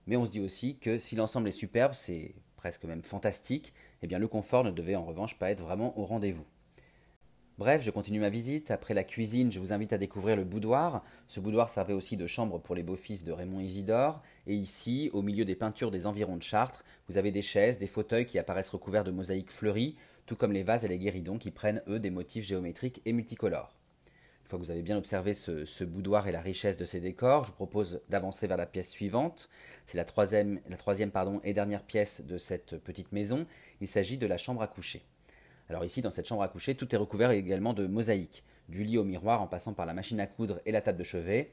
mais 0.06 0.16
on 0.16 0.24
se 0.24 0.30
dit 0.30 0.40
aussi 0.40 0.76
que 0.76 0.98
si 0.98 1.16
l'ensemble 1.16 1.48
est 1.48 1.52
superbe, 1.52 1.94
c'est 1.94 2.34
presque 2.56 2.84
même 2.84 3.02
fantastique, 3.02 3.72
eh 4.02 4.06
bien 4.06 4.18
le 4.18 4.28
confort 4.28 4.64
ne 4.64 4.70
devait 4.70 4.96
en 4.96 5.04
revanche 5.04 5.38
pas 5.38 5.50
être 5.50 5.62
vraiment 5.62 5.98
au 5.98 6.04
rendez-vous. 6.04 6.46
Bref, 7.58 7.82
je 7.82 7.90
continue 7.90 8.20
ma 8.20 8.30
visite. 8.30 8.70
Après 8.70 8.94
la 8.94 9.02
cuisine, 9.02 9.50
je 9.50 9.58
vous 9.58 9.72
invite 9.72 9.92
à 9.92 9.98
découvrir 9.98 10.36
le 10.36 10.44
boudoir. 10.44 11.02
Ce 11.26 11.40
boudoir 11.40 11.68
servait 11.68 11.92
aussi 11.92 12.16
de 12.16 12.28
chambre 12.28 12.60
pour 12.60 12.76
les 12.76 12.84
beaux-fils 12.84 13.24
de 13.24 13.32
Raymond 13.32 13.58
Isidore. 13.58 14.22
Et 14.46 14.54
ici, 14.54 15.10
au 15.12 15.22
milieu 15.22 15.44
des 15.44 15.56
peintures 15.56 15.90
des 15.90 16.06
environs 16.06 16.36
de 16.36 16.42
Chartres, 16.44 16.84
vous 17.08 17.18
avez 17.18 17.32
des 17.32 17.42
chaises, 17.42 17.78
des 17.78 17.88
fauteuils 17.88 18.26
qui 18.26 18.38
apparaissent 18.38 18.70
recouverts 18.70 19.02
de 19.02 19.10
mosaïques 19.10 19.50
fleuries, 19.50 19.96
tout 20.24 20.36
comme 20.36 20.52
les 20.52 20.62
vases 20.62 20.84
et 20.84 20.88
les 20.88 21.00
guéridons 21.00 21.36
qui 21.36 21.50
prennent, 21.50 21.82
eux, 21.88 21.98
des 21.98 22.10
motifs 22.10 22.44
géométriques 22.44 23.02
et 23.06 23.12
multicolores. 23.12 23.74
Une 24.44 24.48
fois 24.48 24.60
que 24.60 24.64
vous 24.64 24.70
avez 24.70 24.82
bien 24.82 24.96
observé 24.96 25.34
ce, 25.34 25.82
boudoir 25.82 26.28
et 26.28 26.32
la 26.32 26.40
richesse 26.40 26.76
de 26.76 26.84
ses 26.84 27.00
décors, 27.00 27.42
je 27.42 27.48
vous 27.48 27.56
propose 27.56 28.02
d'avancer 28.08 28.46
vers 28.46 28.56
la 28.56 28.66
pièce 28.66 28.90
suivante. 28.90 29.48
C'est 29.84 29.96
la 29.96 30.04
troisième, 30.04 30.60
la 30.68 30.76
troisième 30.76 31.10
pardon, 31.10 31.40
et 31.42 31.54
dernière 31.54 31.82
pièce 31.82 32.22
de 32.24 32.38
cette 32.38 32.78
petite 32.78 33.10
maison. 33.10 33.46
Il 33.80 33.88
s'agit 33.88 34.16
de 34.16 34.28
la 34.28 34.36
chambre 34.36 34.62
à 34.62 34.68
coucher. 34.68 35.02
Alors 35.70 35.84
ici, 35.84 36.00
dans 36.00 36.10
cette 36.10 36.26
chambre 36.26 36.42
à 36.42 36.48
coucher, 36.48 36.74
tout 36.74 36.94
est 36.94 36.98
recouvert 36.98 37.30
également 37.30 37.74
de 37.74 37.86
mosaïques, 37.86 38.42
du 38.68 38.84
lit 38.84 38.96
au 38.96 39.04
miroir 39.04 39.42
en 39.42 39.46
passant 39.46 39.74
par 39.74 39.84
la 39.84 39.92
machine 39.92 40.18
à 40.20 40.26
coudre 40.26 40.60
et 40.64 40.72
la 40.72 40.80
table 40.80 40.98
de 40.98 41.04
chevet. 41.04 41.50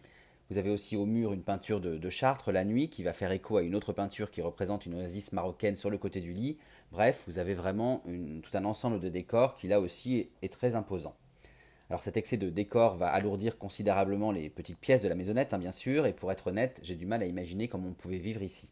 Vous 0.50 0.58
avez 0.58 0.70
aussi 0.70 0.96
au 0.96 1.06
mur 1.06 1.34
une 1.34 1.42
peinture 1.42 1.82
de, 1.82 2.10
Chartres, 2.10 2.52
la 2.52 2.64
nuit, 2.64 2.90
qui 2.90 3.04
va 3.04 3.14
faire 3.14 3.32
écho 3.32 3.58
à 3.58 3.64
une 3.64 3.76
autre 3.76 3.94
peinture 3.94 4.30
qui 4.30 4.42
représente 4.42 4.86
une 4.86 4.94
oasis 4.94 5.34
marocaine 5.34 5.76
sur 5.76 5.90
le 5.90 5.98
côté 5.98 6.22
du 6.22 6.34
lit. 6.34 6.58
Bref, 6.92 7.24
vous 7.28 7.40
avez 7.40 7.56
vraiment 7.56 8.04
tout 8.44 8.56
un 8.56 8.64
ensemble 8.64 9.00
de 9.00 9.10
décors 9.10 9.56
qui 9.56 9.68
là 9.68 9.82
aussi 9.82 10.30
est, 10.42 10.54
très 10.54 10.76
imposant. 10.76 11.16
Alors 11.90 12.04
cet 12.04 12.16
excès 12.16 12.38
de 12.38 12.50
décor 12.50 12.96
va 12.96 13.08
alourdir 13.08 13.58
considérablement 13.58 14.32
les 14.32 14.50
petites 14.50 14.80
pièces 14.80 15.02
de 15.02 15.08
la 15.08 15.16
maisonnette, 15.16 15.54
hein, 15.54 15.60
bien 15.60 15.72
sûr, 15.72 16.06
et 16.06 16.14
pour 16.14 16.32
être 16.32 16.48
honnête, 16.48 16.80
j'ai 16.84 16.96
du 16.96 17.06
mal 17.06 17.22
à 17.22 17.26
imaginer 17.26 17.68
comment 17.68 17.90
on 17.90 17.94
pouvait 17.94 18.18
vivre 18.18 18.42
ici. 18.42 18.72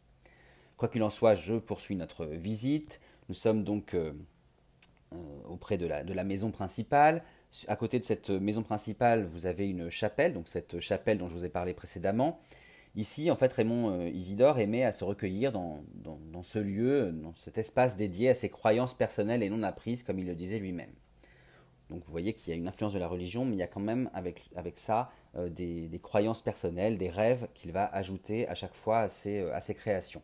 Quoi 0.76 0.88
qu'il 0.88 1.02
en 1.02 1.10
soit, 1.10 1.34
je 1.34 1.54
poursuis 1.56 1.96
notre 1.96 2.24
visite. 2.24 3.00
Nous 3.28 3.34
sommes 3.34 3.62
donc 3.62 3.94
euh, 3.94 4.12
auprès 5.48 5.78
de 5.78 5.86
la, 5.86 6.24
maison 6.24 6.50
principale. 6.50 7.22
À 7.68 7.76
côté 7.76 7.98
de 7.98 8.04
cette 8.04 8.30
maison 8.30 8.62
principale, 8.62 9.24
vous 9.24 9.46
avez 9.46 9.68
une 9.68 9.90
chapelle, 9.90 10.32
donc 10.34 10.48
cette 10.48 10.80
chapelle 10.80 11.18
dont 11.18 11.28
je 11.28 11.34
vous 11.34 11.44
ai 11.44 11.48
parlé 11.48 11.72
précédemment. 11.74 12.40
Ici, 12.96 13.30
en 13.30 13.36
fait, 13.36 13.52
Raymond 13.52 13.90
euh, 13.90 14.08
Isidore 14.08 14.60
aimait 14.60 14.84
à 14.84 14.92
se 14.92 15.02
recueillir 15.02 15.50
dans, 15.50 15.82
ce 16.42 16.60
lieu, 16.60 17.10
dans 17.10 17.34
cet 17.34 17.58
espace 17.58 17.96
dédié 17.96 18.30
à 18.30 18.34
ses 18.34 18.48
croyances 18.48 18.94
personnelles 18.94 19.42
et 19.42 19.50
non 19.50 19.64
apprises, 19.64 20.04
comme 20.04 20.18
il 20.20 20.26
le 20.26 20.34
disait 20.36 20.60
lui-même. 20.60 20.92
Donc 21.90 22.04
vous 22.04 22.12
voyez 22.12 22.32
qu'il 22.32 22.52
y 22.52 22.56
a 22.56 22.56
une 22.56 22.68
influence 22.68 22.94
de 22.94 22.98
la 22.98 23.08
religion, 23.08 23.44
mais 23.44 23.56
il 23.56 23.58
y 23.58 23.62
a 23.62 23.66
quand 23.66 23.80
même 23.80 24.10
avec, 24.14 24.48
ça 24.76 25.10
euh, 25.36 25.48
des, 25.48 26.00
croyances 26.02 26.40
personnelles, 26.40 26.96
des 26.96 27.10
rêves 27.10 27.48
qu'il 27.54 27.72
va 27.72 27.86
ajouter 27.86 28.48
à 28.48 28.54
chaque 28.54 28.74
fois 28.74 29.00
à 29.00 29.08
ses 29.08 29.74
créations 29.74 30.22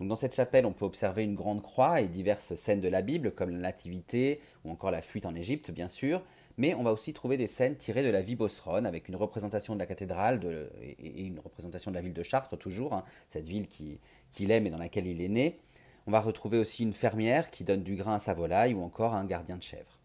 dans 0.00 0.16
cette 0.16 0.34
chapelle, 0.34 0.66
on 0.66 0.72
peut 0.72 0.84
observer 0.84 1.24
une 1.24 1.34
grande 1.34 1.62
croix 1.62 2.00
et 2.00 2.08
diverses 2.08 2.54
scènes 2.54 2.80
de 2.80 2.88
la 2.88 3.02
Bible, 3.02 3.32
comme 3.32 3.50
la 3.50 3.58
Nativité 3.58 4.40
ou 4.64 4.70
encore 4.70 4.90
la 4.90 5.00
fuite 5.00 5.24
en 5.24 5.34
Égypte, 5.34 5.70
bien 5.70 5.88
sûr. 5.88 6.22
Mais 6.58 6.74
on 6.74 6.82
va 6.82 6.92
aussi 6.92 7.12
trouver 7.12 7.36
des 7.36 7.46
scènes 7.46 7.76
tirées 7.76 8.02
de 8.02 8.10
la 8.10 8.20
vie 8.20 8.34
bosserone, 8.34 8.86
avec 8.86 9.08
une 9.08 9.16
représentation 9.16 9.74
de 9.74 9.78
la 9.78 9.86
cathédrale 9.86 10.40
et, 10.82 11.22
une 11.22 11.40
représentation 11.40 11.90
de 11.90 11.96
la 11.96 12.02
ville 12.02 12.14
de 12.14 12.22
Chartres, 12.22 12.56
toujours, 12.58 12.94
hein, 12.94 13.04
cette 13.28 13.46
ville 13.46 13.68
qu'il 13.68 14.50
aime 14.50 14.66
et 14.66 14.70
dans 14.70 14.78
laquelle 14.78 15.06
il 15.06 15.20
est 15.20 15.28
né. 15.28 15.60
On 16.06 16.10
va 16.10 16.20
retrouver 16.20 16.58
aussi 16.58 16.82
une 16.82 16.92
fermière 16.92 17.50
qui 17.50 17.64
donne 17.64 17.82
du 17.82 17.96
grain 17.96 18.14
à 18.14 18.18
sa 18.18 18.32
volaille 18.32 18.74
ou 18.74 18.82
encore 18.82 19.14
un 19.14 19.24
gardien 19.24 19.56
de 19.56 19.62
chèvre. 19.62 19.95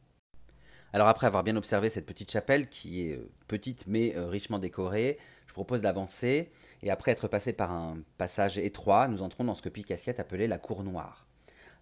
Alors 0.93 1.07
après 1.07 1.27
avoir 1.27 1.43
bien 1.43 1.55
observé 1.55 1.89
cette 1.89 2.05
petite 2.05 2.31
chapelle 2.31 2.67
qui 2.67 3.07
est 3.07 3.13
euh, 3.13 3.29
petite 3.47 3.85
mais 3.87 4.15
euh, 4.15 4.27
richement 4.27 4.59
décorée, 4.59 5.17
je 5.47 5.53
propose 5.53 5.81
d'avancer 5.81 6.51
et 6.83 6.91
après 6.91 7.11
être 7.11 7.27
passé 7.27 7.53
par 7.53 7.71
un 7.71 7.99
passage 8.17 8.57
étroit, 8.57 9.07
nous 9.07 9.21
entrons 9.21 9.45
dans 9.45 9.55
ce 9.55 9.61
que 9.61 9.69
Picassiette 9.69 10.19
appelait 10.19 10.47
la 10.47 10.57
cour 10.57 10.83
noire. 10.83 11.27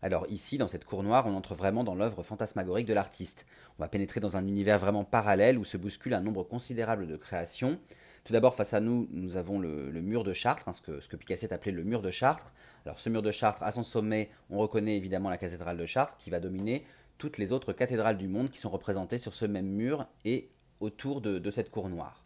Alors 0.01 0.25
ici, 0.29 0.57
dans 0.57 0.67
cette 0.67 0.85
cour 0.85 1.03
noire, 1.03 1.25
on 1.27 1.35
entre 1.35 1.55
vraiment 1.55 1.83
dans 1.83 1.95
l'œuvre 1.95 2.23
fantasmagorique 2.23 2.87
de 2.87 2.93
l'artiste. 2.93 3.45
On 3.77 3.83
va 3.83 3.89
pénétrer 3.89 4.19
dans 4.19 4.37
un 4.37 4.47
univers 4.47 4.79
vraiment 4.79 5.03
parallèle 5.03 5.57
où 5.57 5.65
se 5.65 5.75
bouscule 5.75 6.13
un 6.13 6.21
nombre 6.21 6.43
considérable 6.43 7.05
de 7.05 7.17
créations. 7.17 7.79
Tout 8.23 8.31
d'abord, 8.31 8.55
face 8.55 8.73
à 8.73 8.79
nous, 8.79 9.09
nous 9.11 9.35
avons 9.35 9.59
le, 9.59 9.91
mur 10.01 10.23
de 10.23 10.33
Chartres, 10.33 10.69
hein, 10.69 10.73
ce, 10.73 10.81
que, 10.81 11.01
ce 11.01 11.09
que 11.09 11.17
Picassiette 11.17 11.51
appelait 11.51 11.71
le 11.71 11.83
mur 11.83 12.01
de 12.01 12.11
Chartres. 12.11 12.53
Alors 12.85 12.99
ce 12.99 13.09
mur 13.09 13.21
de 13.21 13.31
Chartres, 13.31 13.63
à 13.63 13.71
son 13.71 13.83
sommet, 13.83 14.29
on 14.49 14.59
reconnaît 14.59 14.95
évidemment 14.95 15.29
la 15.29 15.37
cathédrale 15.37 15.77
de 15.77 15.85
Chartres 15.85 16.17
qui 16.17 16.29
va 16.29 16.39
dominer 16.39 16.85
toutes 17.19 17.37
les 17.37 17.51
autres 17.53 17.73
cathédrales 17.73 18.17
du 18.17 18.27
monde 18.27 18.49
qui 18.49 18.57
sont 18.57 18.71
représentées 18.71 19.19
sur 19.19 19.35
ce 19.35 19.45
même 19.45 19.67
mur 19.67 20.07
et 20.25 20.49
autour 20.79 21.21
de 21.21 21.51
cette 21.51 21.69
cour 21.69 21.89
noire. 21.89 22.23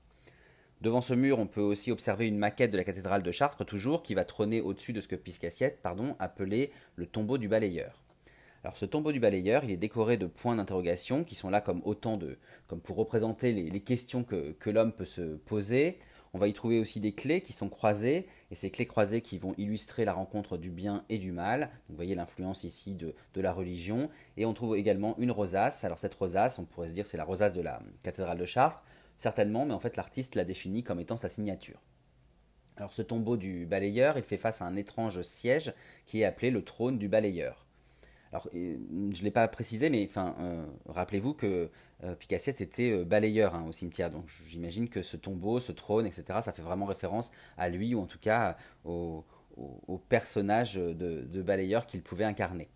Devant 0.84 1.00
ce 1.00 1.14
mur, 1.14 1.40
on 1.40 1.48
peut 1.48 1.62
aussi 1.62 1.94
observer 1.94 2.28
une 2.28 2.38
maquette 2.38 2.72
de 2.72 2.76
la 2.76 2.84
cathédrale 2.84 3.24
de 3.24 3.32
Chartres, 3.32 3.66
toujours, 3.66 4.04
qui 4.04 4.16
va 4.16 4.26
trôner 4.26 4.60
au-dessus 4.60 4.92
de 4.92 5.00
ce 5.00 5.08
que 5.08 5.16
Piscassiette 5.16 5.82
pardon, 5.82 6.18
appelait 6.20 6.72
le 6.98 7.06
tombeau 7.06 7.38
du 7.38 7.48
balayeur. 7.48 8.04
Alors 8.66 8.76
ce 8.76 8.84
tombeau 8.84 9.14
du 9.14 9.22
balayeur, 9.22 9.64
il 9.64 9.72
est 9.72 9.78
décoré 9.78 10.18
de 10.18 10.26
points 10.26 10.58
d'interrogation 10.58 11.24
qui 11.24 11.36
sont 11.36 11.50
là 11.50 11.62
comme 11.62 11.82
autant 11.86 12.18
de, 12.18 12.38
comme 12.68 12.82
pour 12.82 12.98
représenter 12.98 13.54
les, 13.54 13.80
questions 13.80 14.26
que, 14.26 14.70
l'homme 14.70 14.92
peut 14.92 15.06
se 15.06 15.38
poser. 15.38 16.00
On 16.34 16.38
va 16.38 16.50
y 16.50 16.54
trouver 16.54 16.80
aussi 16.80 17.00
des 17.00 17.14
clés 17.14 17.40
qui 17.40 17.54
sont 17.54 17.70
croisées, 17.70 18.28
et 18.54 18.56
ces 18.56 18.70
clés 18.70 18.86
croisées 18.86 19.22
qui 19.22 19.40
vont 19.40 19.56
illustrer 19.58 20.06
la 20.06 20.14
rencontre 20.14 20.58
du 20.58 20.70
bien 20.70 21.06
et 21.10 21.18
du 21.18 21.32
mal. 21.32 21.72
vous 21.90 21.96
voyez 21.96 22.14
l'influence 22.14 22.64
ici 22.66 22.94
de, 22.94 23.16
la 23.34 23.52
religion. 23.52 24.12
Et 24.38 24.46
on 24.46 24.54
trouve 24.54 24.76
également 24.76 25.18
une 25.18 25.32
rosace. 25.32 25.84
Alors 25.84 25.98
cette 25.98 26.14
rosace, 26.14 26.60
on 26.60 26.66
pourrait 26.66 26.90
se 26.90 26.94
dire 26.94 27.08
c'est 27.08 27.18
la 27.18 27.24
rosace 27.24 27.54
de 27.54 27.62
la 27.62 27.82
cathédrale 28.04 28.38
de 28.38 28.46
Chartres. 28.46 28.84
Certainement, 29.18 29.66
mais 29.66 29.74
en 29.74 29.80
fait 29.80 29.98
l'artiste 29.98 30.36
l'a 30.36 30.46
défini 30.46 30.84
comme 30.84 31.00
étant 31.00 31.18
sa 31.18 31.30
signature. 31.30 31.82
Alors 32.78 32.94
ce 32.94 33.02
tombeau 33.02 33.38
du 33.38 33.66
balayeur, 33.66 34.20
il 34.20 34.24
fait 34.24 34.38
face 34.38 34.62
à 34.62 34.66
un 34.66 34.76
étrange 34.76 35.24
siège 35.24 35.74
qui 36.06 36.22
est 36.22 36.26
appelé 36.26 36.52
le 36.52 36.64
trône 36.64 37.00
du 37.00 37.08
balayeur. 37.08 37.63
Alors 38.34 38.48
je 38.52 38.58
ne 38.60 39.24
l'ai 39.24 39.30
pas 39.30 39.48
précisé, 39.48 39.92
mais 39.92 40.10
euh, 40.18 40.66
rappelez-vous 40.88 41.36
que 41.36 41.70
euh, 42.04 42.16
Picassiette 42.16 42.62
était 42.62 42.90
euh, 42.90 43.06
balayeur 43.06 43.54
hein, 43.54 43.64
au 43.68 43.72
cimetière, 43.72 44.10
donc 44.10 44.26
j'imagine 44.48 44.90
que 44.90 45.04
ce 45.04 45.18
tombeau, 45.18 45.60
ce 45.60 45.72
trône, 45.72 46.08
etc., 46.08 46.40
ça 46.42 46.52
fait 46.52 46.64
vraiment 46.64 46.88
référence 46.88 47.30
à 47.60 47.70
lui, 47.70 47.94
ou 47.94 48.02
en 48.02 48.08
tout 48.08 48.18
cas 48.18 48.58
au, 48.86 49.24
personnage 50.10 50.76
de 50.76 51.42
balayeur 51.44 51.86
qu'il 51.86 52.02
pouvait 52.02 52.24
incarner. 52.24 52.70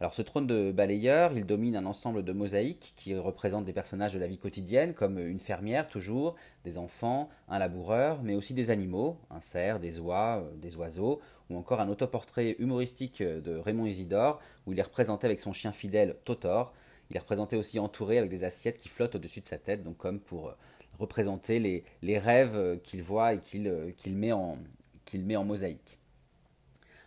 Alors 0.00 0.14
ce 0.14 0.22
trône 0.22 0.46
de 0.46 0.70
balayeur, 0.70 1.32
il 1.34 1.44
domine 1.44 1.76
un 1.76 1.84
ensemble 1.84 2.22
de 2.22 2.32
mosaïques 2.32 2.94
qui 2.96 3.14
représentent 3.16 3.66
des 3.66 3.72
personnages 3.72 4.14
de 4.14 4.18
la 4.18 4.26
vie 4.26 4.38
quotidienne, 4.38 4.92
comme 4.92 5.18
une 5.18 5.38
fermière 5.40 5.88
toujours, 5.88 6.36
des 6.64 6.76
enfants, 6.78 7.28
un 7.48 7.58
laboureur, 7.58 8.22
mais 8.22 8.34
aussi 8.34 8.52
des 8.52 8.70
animaux, 8.70 9.18
un 9.30 9.40
cerf, 9.40 9.78
des 9.78 9.98
oies, 10.00 10.42
des 10.56 10.76
oiseaux, 10.76 11.20
ou 11.50 11.56
encore 11.56 11.80
un 11.80 11.88
autoportrait 11.88 12.56
humoristique 12.58 13.22
de 13.22 13.56
Raymond 13.56 13.86
Isidore, 13.86 14.40
où 14.66 14.72
il 14.72 14.78
est 14.78 14.82
représenté 14.82 15.26
avec 15.26 15.40
son 15.40 15.52
chien 15.52 15.72
fidèle 15.72 16.16
Totor. 16.24 16.72
Il 17.10 17.16
est 17.16 17.20
représenté 17.20 17.56
aussi 17.56 17.78
entouré 17.78 18.18
avec 18.18 18.30
des 18.30 18.44
assiettes 18.44 18.78
qui 18.78 18.88
flottent 18.88 19.16
au-dessus 19.16 19.40
de 19.40 19.46
sa 19.46 19.58
tête, 19.58 19.82
donc 19.82 19.96
comme 19.96 20.20
pour 20.20 20.48
euh, 20.48 20.52
représenter 20.98 21.84
les, 22.02 22.18
rêves 22.18 22.56
euh, 22.56 22.76
qu'il 22.76 23.02
voit 23.02 23.34
et 23.34 23.40
qu'il 23.40 24.16
met 24.16 24.32
en 24.32 25.44
mosaïque. 25.44 25.98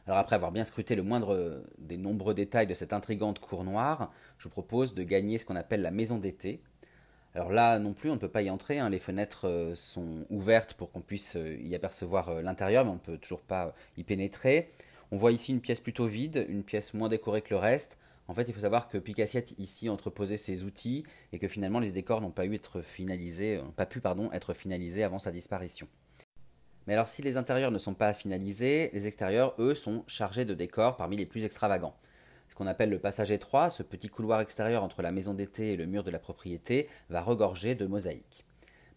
Alors 0.05 0.19
après 0.19 0.35
avoir 0.35 0.51
bien 0.51 0.65
scruté 0.65 0.95
le 0.95 1.03
moindre 1.03 1.63
des 1.77 1.97
nombreux 1.97 2.33
détails 2.33 2.67
de 2.67 2.73
cette 2.73 2.91
intrigante 2.91 3.39
cour 3.39 3.63
noire, 3.63 4.09
je 4.37 4.49
propose 4.49 4.93
de 4.93 5.03
gagner 5.03 5.37
ce 5.37 5.45
qu'on 5.45 5.55
appelle 5.55 5.81
la 5.81 5.91
maison 5.91 6.17
d'été. 6.17 6.61
Alors 7.35 7.51
là 7.51 7.79
non 7.79 7.93
plus, 7.93 8.11
on 8.11 8.13
ne 8.13 8.19
peut 8.19 8.29
pas 8.29 8.43
y 8.43 8.49
entrer, 8.49 8.77
hein. 8.77 8.89
les 8.89 8.99
fenêtres 8.99 9.47
euh, 9.47 9.73
sont 9.73 10.25
ouvertes 10.29 10.75
pour 10.75 10.91
qu'on 10.91 11.01
puisse 11.01 11.35
euh, 11.35 11.57
y 11.61 11.73
apercevoir 11.73 12.29
euh, 12.29 12.41
l'intérieur, 12.43 12.85
mais 12.85 12.91
on 12.91 12.95
ne 12.95 12.99
peut 12.99 13.17
toujours 13.17 13.41
pas 13.41 13.73
y 13.97 14.03
pénétrer. 14.03 14.69
On 15.11 15.17
voit 15.17 15.31
ici 15.31 15.51
une 15.51 15.61
pièce 15.61 15.79
plutôt 15.79 16.05
vide, 16.05 16.45
une 16.47 16.63
pièce 16.63 16.93
moins 16.93 17.09
décorée 17.09 17.41
que 17.41 17.49
le 17.49 17.59
reste. 17.59 17.97
En 18.27 18.35
fait, 18.35 18.43
il 18.43 18.53
faut 18.53 18.61
savoir 18.61 18.87
que 18.87 18.99
Picassiette 18.99 19.55
ici 19.57 19.89
entreposait 19.89 20.37
ses 20.37 20.63
outils 20.63 21.03
et 21.31 21.39
que 21.39 21.47
finalement 21.47 21.79
les 21.79 21.91
décors 21.91 22.21
n'ont 22.21 22.31
pas, 22.31 22.45
eu 22.45 22.49
pu 22.49 22.55
être 22.55 22.81
finalisés 24.53 25.03
avant 25.03 25.19
sa 25.19 25.31
disparition. 25.31 25.87
Mais 26.85 26.93
alors 26.93 27.07
si 27.07 27.21
les 27.21 27.35
intérieurs 27.35 27.71
ne 27.71 27.77
sont 27.77 27.93
pas 27.95 28.13
finalisés, 28.13 28.91
les 28.93 29.07
extérieurs, 29.07 29.55
eux, 29.57 29.75
sont 29.75 30.03
chargés 30.07 30.45
de 30.45 30.53
décors 30.53 30.97
parmi 30.97 31.17
les 31.17 31.25
plus 31.25 31.45
extravagants. 31.45 31.95
Ce 32.53 32.55
qu'on 32.55 32.67
appelle 32.67 32.91
le 32.91 32.99
passage 32.99 33.31
étroit, 33.31 33.71
ce 33.71 33.81
petit 33.81 34.09
couloir 34.09 34.39
extérieur 34.39 34.83
entre 34.83 35.01
la 35.01 35.11
maison 35.11 35.33
d'été 35.33 35.73
et 35.73 35.75
le 35.75 35.87
mur 35.87 36.03
de 36.03 36.11
la 36.11 36.19
propriété, 36.19 36.87
va 37.09 37.19
regorger 37.19 37.73
de 37.73 37.87
mosaïques. 37.87 38.45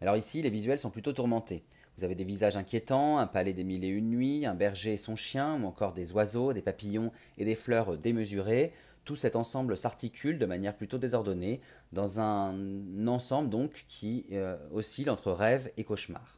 Alors 0.03 0.19
ici, 0.19 0.43
les 0.43 0.51
visuels 0.51 0.79
sont 0.79 0.91
plutôt 0.91 1.15
tourmentés. 1.15 1.65
Vous 1.97 2.05
avez 2.05 2.15
des 2.15 2.25
visages 2.25 2.59
inquiétants, 2.59 3.17
un 3.17 3.27
palais 3.27 3.55
des 3.55 3.65
mille 3.65 3.83
et 3.83 3.89
une 3.89 4.11
nuits, 4.11 4.45
un 4.45 4.55
berger 4.55 4.93
et 4.93 4.97
son 4.99 5.17
chien, 5.17 5.59
ou 5.63 5.65
encore 5.65 5.95
des 5.95 6.13
oiseaux, 6.13 6.53
des 6.53 6.61
papillons 6.61 7.13
et 7.39 7.47
des 7.47 7.55
fleurs 7.55 7.97
démesurées. 7.97 8.75
Tout 9.07 9.17
cet 9.17 9.37
ensemble 9.37 9.79
s'articule 9.79 10.39
de 10.39 10.45
manière 10.45 10.77
plutôt 10.77 10.99
désordonnée, 10.99 11.63
dans 11.93 12.21
un 12.21 13.07
ensemble 13.07 13.49
donc 13.49 13.87
qui 13.89 14.27
euh, 14.33 14.59
oscille 14.71 15.09
entre 15.09 15.33
rêve 15.33 15.73
et 15.79 15.85
cauchemar. 15.85 16.36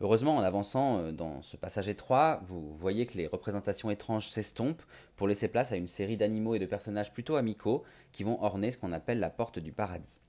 Heureusement, 0.00 0.36
en 0.36 0.42
avançant 0.42 0.98
euh, 0.98 1.12
dans 1.12 1.42
ce 1.42 1.56
passage 1.56 1.88
étroit, 1.88 2.42
vous 2.46 2.76
voyez 2.76 3.06
que 3.06 3.16
les 3.16 3.26
représentations 3.26 3.90
étranges 3.90 4.28
s'estompent 4.28 4.82
pour 5.16 5.26
laisser 5.26 5.48
place 5.48 5.72
à 5.72 5.76
une 5.76 5.86
série 5.86 6.18
d'animaux 6.18 6.54
et 6.54 6.58
de 6.58 6.66
personnages 6.66 7.12
plutôt 7.12 7.36
amicaux 7.36 7.82
qui 8.12 8.22
vont 8.22 8.42
orner 8.42 8.70
ce 8.70 8.78
qu'on 8.78 8.92
appelle 8.92 9.20
la 9.20 9.30
porte 9.30 9.58
du 9.58 9.72
paradis. 9.72 10.20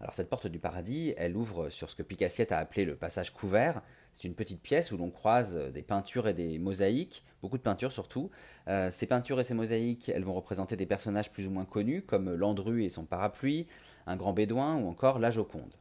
Alors 0.00 0.12
cette 0.12 0.28
porte 0.28 0.48
du 0.48 0.58
paradis, 0.58 1.14
elle 1.16 1.36
ouvre 1.36 1.70
sur 1.70 1.88
ce 1.88 1.94
que 1.94 2.02
Picassiette 2.02 2.50
a 2.50 2.58
appelé 2.58 2.84
le 2.84 2.96
passage 2.96 3.32
couvert. 3.32 3.82
C'est 4.12 4.26
une 4.26 4.34
petite 4.34 4.60
pièce 4.60 4.90
où 4.90 4.96
l'on 4.96 5.10
croise 5.10 5.56
des 5.72 5.82
peintures 5.82 6.26
et 6.26 6.34
des 6.34 6.58
mosaïques, 6.58 7.24
beaucoup 7.40 7.56
de 7.56 7.62
peintures 7.62 7.92
surtout. 7.92 8.30
Euh, 8.66 8.90
ces 8.90 9.06
peintures 9.06 9.38
et 9.38 9.44
ces 9.44 9.54
mosaïques, 9.54 10.08
elles 10.08 10.24
vont 10.24 10.34
représenter 10.34 10.74
des 10.74 10.86
personnages 10.86 11.30
plus 11.30 11.46
ou 11.46 11.50
moins 11.50 11.64
connus, 11.64 12.02
comme 12.02 12.34
Landru 12.34 12.82
et 12.82 12.88
son 12.88 13.04
parapluie, 13.04 13.68
un 14.06 14.16
grand 14.16 14.32
bédouin 14.32 14.76
ou 14.76 14.88
encore 14.88 15.20
la 15.20 15.30
Joconde. 15.30 15.74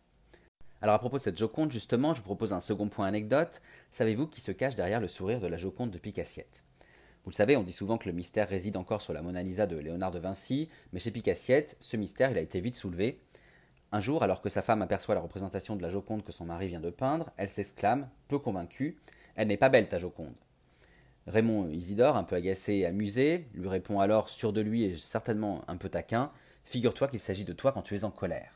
Alors 0.83 0.95
à 0.95 0.99
propos 0.99 1.17
de 1.17 1.21
cette 1.21 1.37
Joconde, 1.37 1.71
justement, 1.71 2.11
je 2.11 2.19
vous 2.19 2.25
propose 2.25 2.51
un 2.51 2.59
second 2.59 2.89
point 2.89 3.07
anecdote. 3.07 3.61
Savez-vous 3.91 4.27
qui 4.27 4.41
se 4.41 4.51
cache 4.51 4.75
derrière 4.75 4.99
le 4.99 5.07
sourire 5.07 5.39
de 5.39 5.47
la 5.47 5.55
Joconde 5.55 5.91
de 5.91 5.97
Picassiette? 5.97 6.61
Vous 7.23 7.31
le 7.31 7.35
savez, 7.35 7.55
on 7.55 7.63
dit 7.63 7.71
souvent 7.71 7.97
que 7.97 8.09
le 8.09 8.13
mystère 8.13 8.49
réside 8.49 8.75
encore 8.75 8.99
sur 8.99 9.13
la 9.13 9.21
Mona 9.21 9.41
Lisa 9.43 9.65
de 9.65 9.77
Léonard 9.77 10.11
de 10.11 10.19
Vinci, 10.19 10.67
mais 10.91 10.99
chez 10.99 11.11
Picassiette, 11.11 11.77
ce 11.79 11.95
mystère 11.95 12.31
a 12.31 12.41
été 12.41 12.59
vite 12.59 12.75
soulevé. 12.75 13.21
Un 13.93 14.01
jour, 14.01 14.23
alors 14.23 14.41
que 14.41 14.49
sa 14.49 14.61
femme 14.61 14.81
aperçoit 14.81 15.15
la 15.15 15.21
représentation 15.21 15.77
de 15.77 15.81
la 15.81 15.87
Joconde 15.87 16.21
que 16.21 16.33
son 16.33 16.43
mari 16.43 16.67
vient 16.67 16.81
de 16.81 16.89
peindre, 16.89 17.31
elle 17.37 17.47
s'exclame, 17.47 18.09
peu 18.27 18.37
convaincue 18.37 18.97
Elle 19.37 19.47
n'est 19.47 19.55
pas 19.55 19.69
belle 19.69 19.87
ta 19.87 19.99
Joconde. 19.99 20.35
Raymond 21.27 21.69
Isidore, 21.69 22.17
un 22.17 22.25
peu 22.25 22.35
agacé 22.35 22.73
et 22.73 22.85
amusé, 22.85 23.47
lui 23.53 23.69
répond 23.69 24.01
alors, 24.01 24.27
sûr 24.27 24.51
de 24.51 24.59
lui 24.59 24.83
et 24.83 24.97
certainement 24.97 25.61
un 25.69 25.77
peu 25.77 25.87
taquin 25.87 26.29
Figure-toi 26.65 27.07
qu'il 27.07 27.21
s'agit 27.21 27.45
de 27.45 27.53
toi 27.53 27.71
quand 27.71 27.83
tu 27.83 27.95
es 27.95 28.03
en 28.03 28.11
colère. 28.11 28.52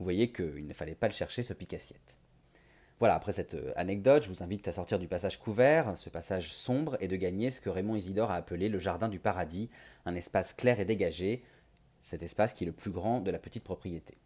Vous 0.00 0.04
voyez 0.04 0.32
qu'il 0.32 0.66
ne 0.66 0.72
fallait 0.72 0.94
pas 0.94 1.08
le 1.08 1.12
chercher, 1.12 1.42
ce 1.42 1.52
picassiette. 1.52 2.16
Voilà, 2.98 3.14
après 3.14 3.32
cette 3.32 3.52
euh, 3.52 3.72
anecdote, 3.76 4.22
je 4.22 4.28
vous 4.28 4.42
invite 4.42 4.66
à 4.66 4.72
sortir 4.72 4.98
du 4.98 5.08
passage 5.08 5.38
couvert, 5.38 5.96
ce 5.98 6.08
passage 6.08 6.54
sombre, 6.54 6.96
et 7.00 7.06
de 7.08 7.16
gagner 7.16 7.50
ce 7.50 7.60
que 7.60 7.68
Raymond 7.68 7.96
Isidore 7.96 8.30
a 8.30 8.36
appelé 8.36 8.70
le 8.70 8.78
jardin 8.78 9.10
du 9.10 9.18
paradis, 9.18 9.68
un 10.06 10.14
espace 10.14 10.54
clair 10.54 10.80
et 10.80 10.86
dégagé, 10.86 11.42
cet 12.00 12.22
espace 12.22 12.54
qui 12.54 12.64
est 12.64 12.66
le 12.66 12.72
plus 12.72 12.90
grand 12.90 13.20
de 13.20 13.30
la 13.30 13.38
petite 13.38 13.62
propriété. 13.62 14.16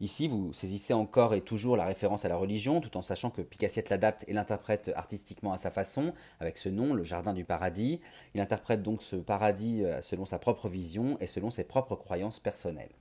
Ici, 0.00 0.28
vous 0.28 0.52
saisissez 0.52 0.94
encore 0.94 1.34
et 1.34 1.40
toujours 1.40 1.76
la 1.76 1.86
référence 1.86 2.24
à 2.24 2.28
la 2.28 2.36
religion, 2.36 2.80
tout 2.80 2.96
en 2.96 3.02
sachant 3.02 3.30
que 3.30 3.42
Picassiette 3.42 3.90
l'adapte 3.90 4.24
et 4.28 4.34
l'interprète 4.34 4.92
artistiquement 4.94 5.52
à 5.52 5.56
sa 5.56 5.72
façon, 5.72 6.14
avec 6.38 6.58
ce 6.58 6.68
nom, 6.68 6.94
le 6.94 7.02
Jardin 7.02 7.32
du 7.32 7.44
Paradis. 7.44 8.00
Il 8.34 8.40
interprète 8.40 8.84
donc 8.84 9.02
ce 9.02 9.16
paradis 9.16 9.82
euh, 9.82 10.00
selon 10.00 10.26
sa 10.26 10.38
propre 10.38 10.68
vision 10.68 11.16
et 11.20 11.26
selon 11.26 11.50
ses 11.50 11.64
propres 11.64 11.96
croyances 11.96 12.38
personnelles. 12.38 12.92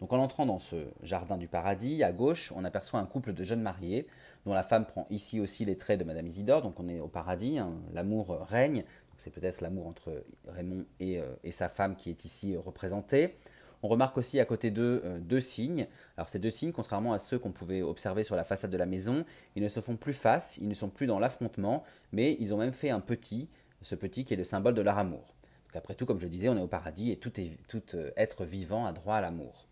Donc 0.00 0.12
en 0.12 0.18
entrant 0.18 0.46
dans 0.46 0.58
ce 0.58 0.76
Jardin 1.02 1.36
du 1.36 1.48
Paradis, 1.48 2.02
à 2.02 2.12
gauche, 2.12 2.52
on 2.54 2.64
aperçoit 2.64 3.00
un 3.00 3.06
couple 3.06 3.32
de 3.32 3.42
jeunes 3.42 3.62
mariés, 3.62 4.06
dont 4.46 4.54
la 4.54 4.62
femme 4.62 4.86
prend 4.86 5.06
ici 5.10 5.40
aussi 5.40 5.64
les 5.64 5.76
traits 5.76 5.98
de 5.98 6.04
Madame 6.04 6.26
Isidore, 6.26 6.62
donc 6.62 6.78
on 6.78 6.88
est 6.88 7.00
au 7.00 7.08
paradis, 7.08 7.58
hein. 7.58 7.72
l'amour 7.92 8.38
règne, 8.48 8.84
c'est 9.16 9.30
peut-être 9.30 9.60
l'amour 9.60 9.86
entre 9.86 10.24
Raymond 10.46 10.86
et, 11.00 11.18
euh, 11.18 11.34
sa 11.50 11.68
femme 11.68 11.96
qui 11.96 12.10
est 12.10 12.24
ici 12.24 12.56
représentée. 12.56 13.34
On 13.82 13.88
remarque 13.88 14.18
aussi 14.18 14.40
à 14.40 14.44
côté 14.44 14.70
d'eux 14.70 15.02
euh, 15.04 15.18
deux 15.18 15.40
signes. 15.40 15.86
Alors 16.16 16.28
ces 16.28 16.38
deux 16.38 16.50
signes, 16.50 16.72
contrairement 16.72 17.12
à 17.12 17.18
ceux 17.18 17.38
qu'on 17.38 17.52
pouvait 17.52 17.82
observer 17.82 18.24
sur 18.24 18.36
la 18.36 18.44
façade 18.44 18.70
de 18.70 18.76
la 18.76 18.86
maison, 18.86 19.24
ils 19.56 19.62
ne 19.62 19.68
se 19.68 19.80
font 19.80 19.96
plus 19.96 20.12
face, 20.12 20.58
ils 20.58 20.68
ne 20.68 20.74
sont 20.74 20.88
plus 20.88 21.06
dans 21.06 21.18
l'affrontement, 21.18 21.84
mais 22.12 22.36
ils 22.40 22.54
ont 22.54 22.58
même 22.58 22.72
fait 22.72 22.90
un 22.90 23.00
petit, 23.00 23.48
ce 23.82 23.94
petit 23.94 24.24
qui 24.24 24.34
est 24.34 24.36
le 24.36 24.44
symbole 24.44 24.74
de 24.74 24.82
leur 24.82 24.98
amour. 24.98 25.34
Donc 25.66 25.76
après 25.76 25.94
tout, 25.94 26.06
comme 26.06 26.20
je 26.20 26.26
disais, 26.26 26.48
on 26.48 26.56
est 26.56 26.62
au 26.62 26.68
paradis 26.68 27.10
et 27.12 27.16
tout, 27.16 27.32
tout 27.68 27.82
euh, 27.94 28.10
être 28.16 28.44
vivant 28.44 28.86
a 28.86 28.92
droit 28.92 29.16
à 29.16 29.20
l'amour. 29.20 29.67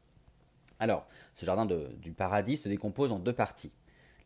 Alors, 0.78 1.06
ce 1.34 1.46
jardin 1.46 1.66
du 1.66 2.12
paradis 2.12 2.56
se 2.56 2.68
décompose 2.68 3.12
en 3.12 3.18
deux 3.18 3.32
parties. 3.32 3.72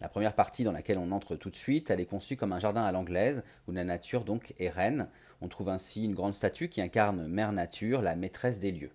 La 0.00 0.08
première 0.08 0.34
partie 0.34 0.64
dans 0.64 0.72
laquelle 0.72 0.98
on 0.98 1.12
entre 1.12 1.36
tout 1.36 1.50
de 1.50 1.56
suite, 1.56 1.90
elle 1.90 2.00
est 2.00 2.06
conçue 2.06 2.36
comme 2.36 2.52
un 2.52 2.58
jardin 2.58 2.82
à 2.82 2.92
l'anglaise, 2.92 3.44
où 3.68 3.72
la 3.72 3.84
nature 3.84 4.24
donc 4.24 4.54
est 4.58 4.70
reine. 4.70 5.08
On 5.42 5.48
trouve 5.48 5.68
ainsi 5.68 6.04
une 6.04 6.14
grande 6.14 6.34
statue 6.34 6.68
qui 6.68 6.80
incarne 6.80 7.26
Mère 7.26 7.52
Nature, 7.52 8.00
la 8.00 8.16
maîtresse 8.16 8.58
des 8.58 8.72
lieux. 8.72 8.92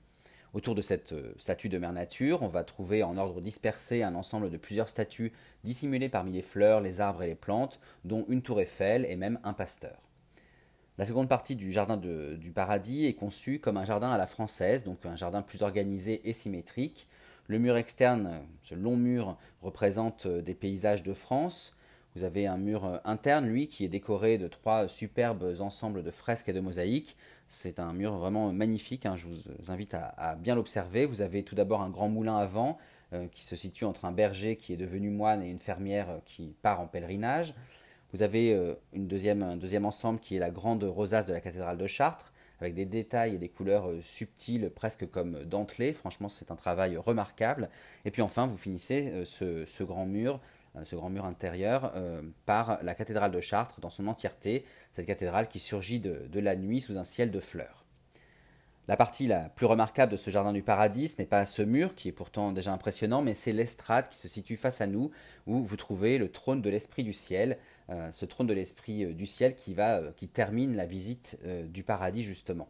Autour 0.56 0.74
de 0.74 0.82
cette 0.82 1.12
euh, 1.12 1.34
statue 1.36 1.68
de 1.68 1.78
mère 1.78 1.92
nature, 1.92 2.42
on 2.42 2.48
va 2.48 2.64
trouver 2.64 3.04
en 3.04 3.18
ordre 3.18 3.42
dispersé 3.42 4.04
un 4.04 4.16
ensemble 4.16 4.50
de 4.50 4.56
plusieurs 4.56 4.88
statues 4.88 5.34
dissimulées 5.66 6.08
parmi 6.08 6.32
les 6.32 6.42
fleurs, 6.42 6.80
les 6.80 7.02
arbres 7.02 7.24
et 7.24 7.28
les 7.28 7.36
plantes, 7.36 7.82
dont 8.06 8.26
une 8.30 8.42
tour 8.42 8.62
Eiffel 8.62 9.06
et 9.10 9.18
même 9.18 9.38
un 9.44 9.52
pasteur. 9.52 10.02
La 10.98 11.06
seconde 11.06 11.28
partie 11.28 11.58
du 11.58 11.74
jardin 11.74 11.98
du 11.98 12.52
paradis 12.52 13.06
est 13.06 13.16
conçue 13.16 13.60
comme 13.60 13.76
un 13.76 13.84
jardin 13.84 14.12
à 14.12 14.18
la 14.18 14.28
française, 14.28 14.86
donc 14.86 15.06
un 15.06 15.18
jardin 15.18 15.42
plus 15.42 15.62
organisé 15.62 16.22
et 16.24 16.32
symétrique. 16.32 17.10
Le 17.48 17.60
mur 17.60 17.78
externe, 17.78 18.42
ce 18.64 18.74
long 18.74 18.98
mur, 18.98 19.38
représente 19.62 20.26
euh, 20.26 20.42
des 20.42 20.56
paysages 20.56 21.04
de 21.04 21.14
France. 21.14 21.76
Vous 22.16 22.24
avez 22.24 22.48
un 22.48 22.58
mur 22.58 22.86
euh, 22.86 22.98
interne, 23.06 23.46
lui, 23.46 23.68
qui 23.68 23.86
est 23.86 23.88
décoré 23.88 24.40
de 24.40 24.48
trois 24.48 24.88
superbes 24.88 25.54
ensembles 25.60 26.02
de 26.02 26.10
fresques 26.10 26.50
et 26.50 26.54
de 26.54 26.60
mosaïques. 26.60 27.16
C'est 27.48 27.80
un 27.80 27.94
mur 27.94 28.18
vraiment 28.18 28.52
magnifique, 28.52 29.06
hein. 29.06 29.16
je 29.16 29.28
vous 29.28 29.72
invite 29.72 29.94
à, 29.94 30.36
bien 30.36 30.56
l'observer. 30.56 31.06
Vous 31.06 31.22
avez 31.22 31.44
tout 31.44 31.54
d'abord 31.54 31.84
un 31.84 31.92
grand 31.92 32.10
moulin 32.10 32.38
à 32.38 32.48
vent 32.48 32.80
euh, 33.14 33.28
qui 33.28 33.44
se 33.44 33.56
situe 33.56 33.86
entre 33.86 34.06
un 34.06 34.12
berger 34.12 34.56
qui 34.56 34.74
est 34.74 34.78
devenu 34.78 35.12
moine 35.12 35.44
et 35.44 35.50
une 35.50 35.60
fermière 35.60 36.22
qui 36.26 36.56
part 36.64 36.80
en 36.80 36.88
pèlerinage. 36.88 37.54
Vous 38.12 38.24
avez 38.24 38.58
une 38.94 39.08
deuxième, 39.08 39.44
un 39.44 39.58
deuxième 39.58 39.84
ensemble 39.84 40.20
qui 40.20 40.38
est 40.38 40.40
la 40.40 40.50
grande 40.50 40.84
rosace 40.84 41.26
de 41.26 41.34
la 41.34 41.42
cathédrale 41.42 41.78
de 41.78 41.86
Chartres, 41.86 42.34
avec 42.60 42.74
des 42.74 42.86
détails 42.86 43.36
et 43.36 43.38
des 43.38 43.50
couleurs 43.50 43.90
subtiles, 44.02 44.70
presque 44.74 45.10
comme 45.10 45.44
dentelées. 45.44 45.94
Franchement, 45.94 46.30
c'est 46.30 46.52
un 46.52 46.56
travail 46.56 46.98
remarquable. 46.98 47.70
Et 48.06 48.12
puis 48.12 48.22
enfin, 48.22 48.48
vous 48.48 48.58
finissez 48.58 49.24
ce 49.26 49.84
grand 49.84 50.06
mur 50.06 50.40
euh, 50.78 50.84
ce 50.84 50.96
grand 50.96 51.10
mur 51.10 51.26
intérieur, 51.26 51.94
euh, 51.96 52.22
par 52.46 52.80
la 52.84 52.96
cathédrale 52.96 53.32
de 53.32 53.40
Chartres 53.40 53.80
dans 53.80 53.90
son 53.90 54.08
entièreté, 54.08 54.66
cette 54.94 55.06
cathédrale 55.06 55.48
qui 55.48 55.60
surgit 55.60 56.00
de, 56.00 56.40
la 56.40 56.56
nuit 56.56 56.82
sous 56.82 56.98
un 56.98 57.04
ciel 57.04 57.32
de 57.32 57.40
fleurs. 57.40 57.86
La 58.88 58.98
partie 58.98 59.26
la 59.26 59.50
plus 59.50 59.66
remarquable 59.66 60.12
de 60.12 60.18
ce 60.18 60.30
jardin 60.30 60.54
du 60.54 60.62
paradis, 60.62 61.16
n'est 61.18 61.26
pas 61.26 61.46
ce 61.46 61.64
mur 61.64 61.96
qui 61.96 62.10
est 62.10 62.12
pourtant 62.12 62.52
déjà 62.52 62.72
impressionnant, 62.72 63.22
mais 63.22 63.34
c'est 63.34 63.52
l'estrade 63.52 64.10
qui 64.10 64.18
se 64.18 64.28
situe 64.28 64.58
face 64.58 64.82
à 64.82 64.88
nous, 64.88 65.12
où 65.48 65.64
vous 65.64 65.78
trouvez 65.78 66.18
le 66.18 66.30
trône 66.30 66.62
de 66.62 66.70
l'esprit 66.70 67.04
du 67.04 67.14
ciel, 67.14 67.52
euh, 67.54 67.58
ce 68.12 68.26
trône 68.26 68.48
de 68.48 68.54
l'esprit 68.54 69.14
du 69.14 69.26
ciel 69.26 69.56
qui, 69.56 69.74
va, 69.74 70.02
qui 70.16 70.28
termine 70.28 70.76
la 70.76 70.86
visite 70.86 71.38
du 71.70 71.84
paradis 71.84 72.24
justement. 72.24 72.68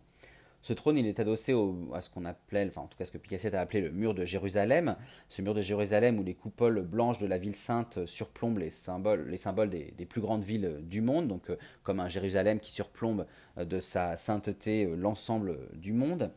Ce 0.66 0.74
trône, 0.74 0.98
il 0.98 1.06
est 1.06 1.20
adossé 1.20 1.54
à 1.94 2.02
ce 2.02 2.10
qu'on 2.10 2.26
appelait, 2.26 2.66
enfin 2.68 2.82
en 2.82 2.88
tout 2.88 2.98
cas 2.98 3.06
ce 3.06 3.12
que 3.12 3.20
Picassiette 3.20 3.54
a 3.54 3.62
appelé 3.62 3.82
le 3.82 3.92
mur 3.92 4.16
de 4.16 4.26
Jérusalem, 4.26 4.96
ce 5.30 5.44
mur 5.44 5.54
de 5.54 5.62
Jérusalem 5.62 6.18
où 6.18 6.24
les 6.24 6.34
coupoles 6.34 6.82
blanches 6.82 7.20
de 7.20 7.28
la 7.28 7.38
ville 7.38 7.56
sainte 7.56 8.04
surplombent 8.08 8.58
les 8.58 8.72
symboles, 8.72 9.28
les 9.30 9.38
symboles 9.38 9.70
des, 9.70 10.06
plus 10.10 10.22
grandes 10.22 10.44
villes 10.44 10.80
du 10.82 11.02
monde, 11.02 11.28
donc 11.28 11.52
euh, 11.52 11.58
comme 11.84 12.00
un 12.00 12.10
Jérusalem 12.10 12.60
qui 12.60 12.72
surplombe 12.72 13.28
euh, 13.60 13.66
de 13.66 13.80
sa 13.80 14.18
sainteté 14.18 14.86
euh, 14.86 14.96
l'ensemble 14.96 15.60
du 15.76 15.94
monde. 15.94 16.32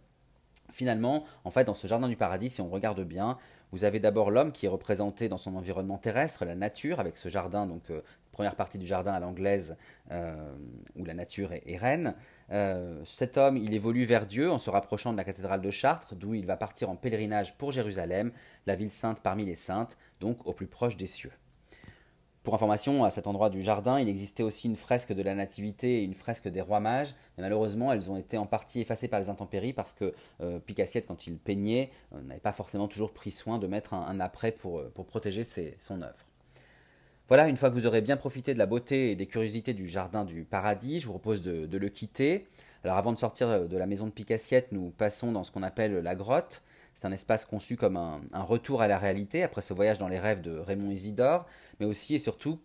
Finalement, 0.71 1.25
en 1.45 1.51
fait, 1.51 1.65
dans 1.65 1.75
ce 1.75 1.87
jardin 1.87 2.09
du 2.09 2.17
paradis, 2.17 2.49
si 2.49 2.61
on 2.61 2.69
regarde 2.69 3.03
bien, 3.03 3.39
vous 3.73 3.85
avez 3.85 4.01
d'abord 4.01 4.31
l'homme 4.31 4.53
qui 4.53 4.67
est 4.67 4.69
représenté 4.69 5.29
dans 5.29 5.37
son 5.37 5.57
environnement 5.57 5.99
terrestre, 5.99 6.45
la 6.45 6.55
nature, 6.55 7.01
avec 7.01 7.19
ce 7.19 7.29
jardin, 7.29 7.67
donc 7.67 7.85
première 8.33 8.55
partie 8.55 8.79
du 8.79 8.87
jardin 8.87 9.13
à 9.13 9.21
l'anglaise, 9.21 9.77
où 10.11 11.05
la 11.05 11.15
nature 11.15 11.53
est 11.53 11.77
reine. 11.77 12.15
Euh, 12.51 13.03
cet 13.05 13.37
homme, 13.37 13.57
il 13.57 13.75
évolue 13.75 14.05
vers 14.05 14.27
Dieu 14.27 14.51
en 14.51 14.59
se 14.59 14.71
rapprochant 14.71 15.13
de 15.13 15.19
la 15.19 15.25
cathédrale 15.25 15.61
de 15.61 15.71
Chartres, 15.71 16.15
d'où 16.15 16.35
il 16.35 16.47
va 16.47 16.57
partir 16.57 16.89
en 16.89 16.97
pèlerinage 16.97 17.57
pour 17.59 17.73
Jérusalem, 17.73 18.33
la 18.67 18.75
ville 18.75 18.91
sainte 18.91 19.21
parmi 19.21 19.45
les 19.45 19.55
saintes, 19.55 19.99
donc 20.21 20.47
au 20.47 20.53
plus 20.53 20.67
proche 20.67 20.97
des 20.97 21.07
cieux. 21.07 21.33
Pour 22.49 22.55
information, 22.55 23.05
à 23.05 23.11
cet 23.11 23.27
endroit 23.27 23.51
du 23.51 23.63
jardin, 23.63 24.01
il 24.01 24.09
existait 24.09 24.43
aussi 24.43 24.69
une 24.69 24.75
fresque 24.75 25.13
de 25.13 25.23
la 25.23 25.35
Nativité 25.35 25.99
et 25.99 26.03
une 26.03 26.15
fresque 26.15 26.49
des 26.49 26.63
rois 26.63 26.81
mages, 26.81 27.15
mais 27.37 27.43
malheureusement, 27.43 27.93
elles 27.93 28.11
ont 28.11 28.17
été 28.17 28.39
en 28.39 28.47
partie 28.47 28.81
effacées 28.81 29.07
par 29.07 29.21
les 29.21 29.29
intempéries 29.29 29.75
parce 29.75 29.93
que 29.93 30.15
euh, 30.41 30.59
Picassiette, 30.59 31.07
quand 31.07 31.27
il 31.27 31.37
peignait, 31.37 31.91
euh, 32.15 32.23
n'avait 32.23 32.41
pas 32.41 32.53
forcément 32.53 32.89
toujours 32.89 33.13
pris 33.13 33.33
soin 33.33 33.59
de 33.59 33.67
mettre 33.67 33.93
un, 33.93 34.19
après 34.19 34.51
pour, 34.51 34.83
pour 34.95 35.05
protéger 35.05 35.43
son 35.77 36.01
œuvre. 36.01 36.25
Voilà, 37.29 37.49
une 37.49 37.59
fois 37.59 37.69
que 37.69 37.75
vous 37.75 37.85
aurez 37.85 38.01
bien 38.01 38.17
profité 38.17 38.55
de 38.55 38.59
la 38.59 38.65
beauté 38.65 39.11
et 39.11 39.15
des 39.15 39.27
curiosités 39.27 39.75
du 39.75 39.87
jardin 39.87 40.25
du 40.25 40.45
paradis, 40.45 41.01
je 41.01 41.07
vous 41.07 41.13
propose 41.13 41.43
de, 41.43 41.77
le 41.77 41.89
quitter. 41.91 42.47
Alors 42.83 42.97
avant 42.97 43.13
de 43.13 43.19
sortir 43.19 43.69
de 43.69 43.77
la 43.77 43.87
maison 43.87 44.07
de 44.07 44.13
Picassiette, 44.13 44.73
nous 44.73 44.89
passons 44.89 45.33
dans 45.33 45.45
ce 45.45 45.53
qu'on 45.53 45.63
appelle 45.63 45.99
la 45.99 46.15
grotte. 46.15 46.63
C'est 46.99 47.07
un 47.07 47.13
espace 47.13 47.47
conçu 47.47 47.77
comme 47.77 47.97
un, 47.97 48.43
retour 48.43 48.83
à 48.83 48.89
la 48.89 48.99
réalité 48.99 49.45
après 49.45 49.61
ce 49.61 49.73
voyage 49.73 50.01
dans 50.01 50.09
les 50.09 50.19
rêves 50.19 50.41
de 50.41 50.59
Raymond 50.59 50.91
Isidore, 50.91 51.47
mais 51.81 51.87
aussi 51.87 52.15
et 52.15 52.19
surtout 52.19 52.59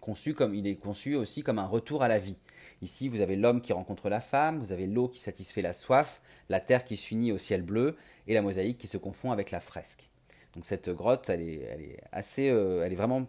conçu 0.00 0.34
comme 0.34 0.54
il 0.54 0.66
est 0.66 0.76
conçu 0.76 1.14
aussi 1.14 1.42
comme 1.42 1.58
un 1.58 1.66
retour 1.66 2.02
à 2.02 2.08
la 2.08 2.18
vie. 2.18 2.36
Ici, 2.82 3.08
vous 3.08 3.20
avez 3.20 3.36
l'homme 3.36 3.60
qui 3.60 3.72
rencontre 3.72 4.08
la 4.08 4.20
femme, 4.20 4.58
vous 4.58 4.72
avez 4.72 4.86
l'eau 4.86 5.08
qui 5.08 5.20
satisfait 5.20 5.62
la 5.62 5.72
soif, 5.72 6.20
la 6.48 6.60
terre 6.60 6.84
qui 6.84 6.96
s'unit 6.96 7.32
au 7.32 7.38
ciel 7.38 7.62
bleu 7.62 7.96
et 8.26 8.34
la 8.34 8.42
mosaïque 8.42 8.78
qui 8.78 8.86
se 8.86 8.98
confond 8.98 9.32
avec 9.32 9.50
la 9.50 9.60
fresque. 9.60 10.08
Donc 10.54 10.66
cette 10.66 10.90
grotte, 10.90 11.30
elle 11.30 11.40
est, 11.40 12.00
assez, 12.12 12.50
euh, 12.50 12.84
elle 12.84 12.92
est 12.92 12.96
vraiment 12.96 13.26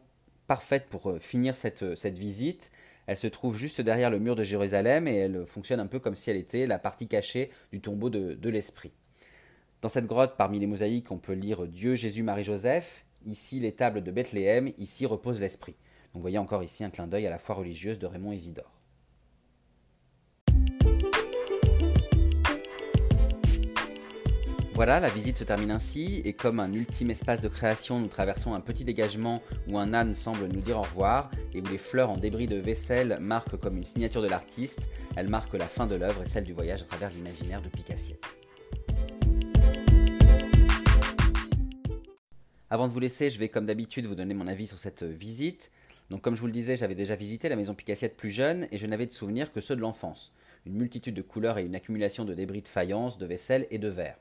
parfaite 0.48 0.88
pour 0.90 1.10
euh, 1.10 1.20
finir 1.20 1.56
cette, 1.56 1.96
cette 1.96 2.18
visite. 2.18 2.72
Elle 3.06 3.18
se 3.18 3.28
trouve 3.28 3.58
juste 3.58 3.80
derrière 3.82 4.10
le 4.10 4.20
mur 4.20 4.36
de 4.36 4.44
Jérusalem 4.44 5.08
et 5.08 5.16
elle 5.16 5.46
fonctionne 5.46 5.80
un 5.80 5.88
peu 5.88 6.00
comme 6.00 6.16
si 6.16 6.30
elle 6.30 6.38
était 6.38 6.68
la 6.68 6.80
partie 6.80 7.08
cachée 7.08 7.50
du 7.72 7.80
tombeau 7.80 8.10
de, 8.10 8.34
de 8.34 8.50
l'Esprit. 8.50 8.92
Dans 9.82 9.90
cette 9.90 10.06
grotte, 10.06 10.36
parmi 10.38 10.60
les 10.60 10.68
mosaïques, 10.68 11.12
on 11.12 11.18
peut 11.18 11.34
lire 11.34 11.68
Dieu, 11.68 11.96
Jésus, 11.96 12.24
Marie, 12.24 12.44
Joseph. 12.44 13.06
Ici, 13.26 13.60
les 13.60 13.72
tables 13.72 14.04
de 14.04 14.12
Bethléem. 14.12 14.74
Ici 14.78 15.06
repose 15.06 15.40
l'Esprit. 15.40 15.76
Donc, 16.14 16.16
vous 16.16 16.22
voyez 16.22 16.38
encore 16.38 16.64
ici 16.64 16.84
un 16.84 16.90
clin 16.90 17.08
d'œil 17.08 17.26
à 17.26 17.30
la 17.30 17.38
foi 17.38 17.56
religieuse 17.56 18.00
de 18.00 18.06
Raymond 18.06 18.34
Isidore. 18.34 18.72
Voilà, 24.76 25.00
la 25.00 25.10
visite 25.10 25.38
se 25.38 25.44
termine 25.44 25.70
ainsi, 25.70 26.24
et 26.26 26.34
comme 26.34 26.60
un 26.60 26.74
ultime 26.74 27.12
espace 27.12 27.42
de 27.42 27.48
création, 27.48 28.00
nous 28.00 28.08
traversons 28.08 28.56
un 28.56 28.60
petit 28.60 28.84
dégagement 28.84 29.42
où 29.68 29.78
un 29.78 29.94
âne 29.94 30.16
semble 30.16 30.48
nous 30.48 30.62
dire 30.62 30.80
au 30.80 30.82
revoir, 30.82 31.30
et 31.54 31.62
où 31.62 31.66
les 31.66 31.78
fleurs 31.78 32.10
en 32.10 32.18
débris 32.18 32.48
de 32.48 32.58
vaisselle 32.58 33.20
marquent 33.22 33.58
comme 33.58 33.78
une 33.78 33.86
signature 33.86 34.24
de 34.24 34.28
l'artiste, 34.28 34.90
elles 35.16 35.30
marquent 35.30 35.54
la 35.54 35.68
fin 35.68 35.86
de 35.86 35.94
l'œuvre 35.94 36.24
et 36.24 36.26
celle 36.26 36.44
du 36.44 36.54
voyage 36.54 36.82
à 36.82 36.86
travers 36.86 37.12
l'imaginaire 37.12 37.62
de 37.62 37.70
Picassiette. 37.70 38.43
Avant 42.74 42.88
de 42.88 42.92
vous 42.92 43.00
laisser, 43.00 43.30
je 43.30 43.38
vais 43.38 43.50
comme 43.50 43.68
d'habitude 43.68 44.08
vous 44.08 44.16
donner 44.16 44.34
mon 44.34 44.48
avis 44.48 44.66
sur 44.66 44.80
cette 44.80 45.04
visite. 45.04 45.70
Donc 46.10 46.22
comme 46.22 46.36
je 46.36 46.42
vous 46.42 46.48
le 46.48 46.52
disais, 46.52 46.76
j'avais 46.76 46.96
déjà 46.96 47.16
visité 47.16 47.48
la 47.48 47.56
maison 47.56 47.76
Picassiette 47.76 48.18
plus 48.18 48.32
jeune 48.32 48.68
et 48.72 48.80
je 48.80 48.88
n'avais 48.88 49.06
de 49.06 49.12
souvenirs 49.12 49.54
que 49.54 49.62
ceux 49.62 49.76
de 49.76 49.82
l'enfance. 49.82 50.34
Une 50.66 50.74
multitude 50.74 51.14
de 51.14 51.22
couleurs 51.22 51.60
et 51.60 51.66
une 51.66 51.76
accumulation 51.76 52.26
de 52.26 52.34
débris 52.34 52.64
de 52.64 52.68
faïence, 52.68 53.20
de 53.20 53.28
vaisselle 53.28 53.68
et 53.70 53.78
de 53.78 53.90
verre. 53.90 54.18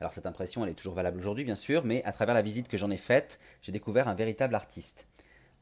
Alors 0.00 0.12
cette 0.12 0.26
impression, 0.26 0.64
elle 0.64 0.72
est 0.72 0.74
toujours 0.74 0.94
valable 0.94 1.18
aujourd'hui, 1.18 1.44
bien 1.44 1.54
sûr, 1.54 1.84
mais 1.84 2.02
à 2.02 2.10
travers 2.10 2.34
la 2.34 2.42
visite 2.42 2.66
que 2.66 2.76
j'en 2.76 2.90
ai 2.90 2.96
faite, 2.96 3.38
j'ai 3.62 3.70
découvert 3.70 4.08
un 4.08 4.14
véritable 4.14 4.56
artiste. 4.56 5.06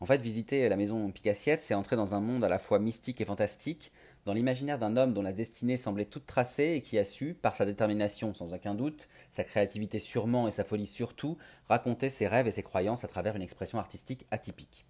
En 0.01 0.07
fait, 0.07 0.23
visiter 0.23 0.67
la 0.71 0.77
maison 0.77 1.11
Picassiette, 1.11 1.61
c'est 1.61 1.75
entrer 1.75 1.97
dans 1.97 2.15
un 2.15 2.21
monde 2.21 2.45
à 2.45 2.49
la 2.49 2.59
fois 2.59 2.79
mystique 2.79 3.21
et 3.21 3.27
fantastique, 3.27 3.93
dans 4.25 4.33
l'imaginaire 4.33 4.79
d'un 4.79 4.97
homme 4.97 5.15
dont 5.15 5.23
la 5.23 5.33
destinée 5.33 5.77
semblait 5.77 6.05
toute 6.05 6.27
tracée 6.27 6.75
et 6.77 6.81
qui 6.81 6.99
a 6.99 7.05
su, 7.05 7.35
par 7.35 7.57
sa 7.57 7.67
détermination 7.67 8.35
sans 8.35 8.55
aucun 8.55 8.75
doute, 8.75 9.09
sa 9.33 9.45
créativité 9.45 9.99
sûrement 9.99 10.47
et 10.47 10.53
sa 10.53 10.65
folie 10.65 10.87
surtout, 10.87 11.37
raconter 11.69 12.09
ses 12.09 12.29
rêves 12.29 12.47
et 12.47 12.53
ses 12.53 12.63
croyances 12.63 13.05
à 13.05 13.09
travers 13.09 13.35
une 13.35 13.43
expression 13.43 13.79
artistique 13.79 14.27
atypique. 14.31 14.85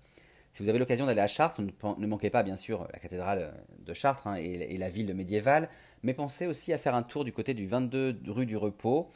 Si 0.53 0.62
vous 0.62 0.68
avez 0.68 0.79
l'occasion 0.79 1.07
d'aller 1.07 1.23
à 1.23 1.27
Chartres, 1.29 1.62
ne 1.62 2.07
manquez 2.07 2.29
pas 2.29 2.42
bien 2.42 2.57
sûr 2.57 2.87
la 2.92 2.99
cathédrale 2.99 3.55
de 3.79 3.95
Chartres 3.95 4.27
hein, 4.27 4.35
et, 4.35 4.77
la 4.77 4.90
ville 4.90 5.14
médiévale, 5.14 5.71
mais 6.03 6.12
pensez 6.12 6.47
aussi 6.47 6.75
à 6.75 6.79
faire 6.79 6.95
un 6.95 7.03
tour 7.03 7.25
du 7.25 7.33
côté 7.33 7.55
du 7.55 7.66
22 7.66 8.21
rue 8.27 8.45
du 8.45 8.59
Repos. 8.59 9.09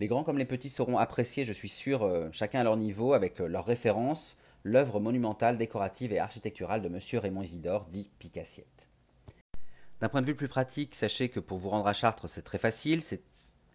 Les 0.00 0.06
grands 0.06 0.22
comme 0.22 0.36
les 0.36 0.44
petits 0.44 0.68
sauront 0.68 0.98
apprécier, 0.98 1.46
je 1.46 1.52
suis 1.52 1.70
sûr, 1.70 2.02
euh, 2.02 2.28
chacun 2.30 2.60
à 2.60 2.64
leur 2.64 2.76
niveau, 2.76 3.14
avec 3.14 3.40
euh, 3.40 3.46
leurs 3.46 3.64
références, 3.64 4.36
l'œuvre 4.64 5.00
monumentale, 5.00 5.56
décorative 5.56 6.12
et 6.12 6.18
architecturale 6.18 6.82
de 6.82 6.88
M. 6.88 6.98
Raymond 7.20 7.42
Isidore, 7.42 7.86
dit 7.86 8.10
Picassiette. 8.18 8.91
D'un 10.02 10.08
point 10.08 10.20
de 10.20 10.26
vue 10.26 10.34
plus 10.34 10.48
pratique, 10.48 10.96
sachez 10.96 11.28
que 11.28 11.38
pour 11.38 11.58
vous 11.58 11.68
rendre 11.68 11.86
à 11.86 11.92
Chartres, 11.92 12.28
c'est 12.28 12.42
très 12.42 12.58
facile. 12.58 13.02
C'est 13.02 13.22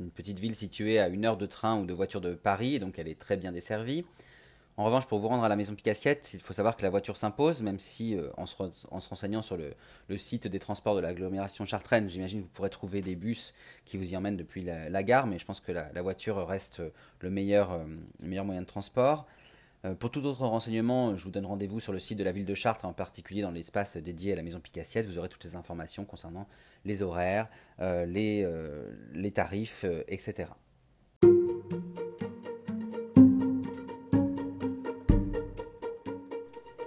une 0.01 0.11
petite 0.11 0.39
ville 0.39 0.55
située 0.55 0.99
à 0.99 1.07
une 1.07 1.23
heure 1.23 1.37
de 1.37 1.45
train 1.45 1.79
ou 1.79 1.85
de 1.85 1.93
voiture 1.93 2.19
de 2.19 2.33
Paris, 2.33 2.79
donc 2.79 2.99
elle 2.99 3.07
est 3.07 3.17
très 3.17 3.37
bien 3.37 3.53
desservie. 3.53 4.03
En 4.75 4.83
revanche, 4.83 5.05
pour 5.05 5.19
vous 5.19 5.29
rendre 5.29 5.45
à 5.45 5.47
la 5.47 5.55
maison 5.55 5.73
Picassiette, 5.73 6.31
il 6.33 6.41
faut 6.41 6.51
savoir 6.51 6.75
que 6.75 6.83
la 6.83 6.89
voiture 6.89 7.15
s'impose, 7.15 7.61
même 7.61 7.79
si 7.79 8.17
euh, 8.17 8.27
en, 8.35 8.45
se 8.45 8.57
renseignant 8.89 9.41
sur 9.41 9.55
le, 9.55 10.17
site 10.17 10.47
des 10.47 10.59
transports 10.59 10.97
de 10.97 10.99
l'agglomération 10.99 11.63
chartraine, 11.63 12.09
j'imagine 12.09 12.41
que 12.41 12.43
vous 12.43 12.51
pourrez 12.51 12.69
trouver 12.69 12.99
des 12.99 13.15
bus 13.15 13.53
qui 13.85 13.95
vous 13.95 14.11
y 14.11 14.17
emmènent 14.17 14.35
depuis 14.35 14.63
la, 14.63 15.03
gare, 15.03 15.27
mais 15.27 15.39
je 15.39 15.45
pense 15.45 15.61
que 15.61 15.71
la, 15.71 16.01
voiture 16.01 16.45
reste 16.45 16.81
le 17.21 17.29
meilleur, 17.29 17.71
euh, 17.71 17.85
meilleur 18.21 18.43
moyen 18.43 18.63
de 18.63 18.67
transport. 18.67 19.27
Euh, 19.87 19.95
pour 19.95 20.11
tout 20.11 20.23
autre 20.25 20.45
renseignement, 20.45 21.15
je 21.15 21.23
vous 21.23 21.31
donne 21.31 21.45
rendez-vous 21.45 21.79
sur 21.79 21.93
le 21.93 21.99
site 21.99 22.17
de 22.17 22.23
la 22.23 22.31
ville 22.31 22.45
de 22.45 22.53
Chartres, 22.53 22.85
en 22.85 22.93
particulier 22.93 23.41
dans 23.41 23.51
l'espace 23.51 23.97
dédié 23.97 24.33
à 24.33 24.35
la 24.35 24.43
maison 24.43 24.59
Picassiette. 24.59 25.05
Vous 25.05 25.17
aurez 25.17 25.29
toutes 25.29 25.43
les 25.43 25.55
informations 25.55 26.05
concernant 26.05 26.47
les 26.85 27.03
horaires, 27.03 27.49
les, 27.79 28.47
les 29.13 29.31
tarifs, 29.31 29.85
etc. 30.07 30.49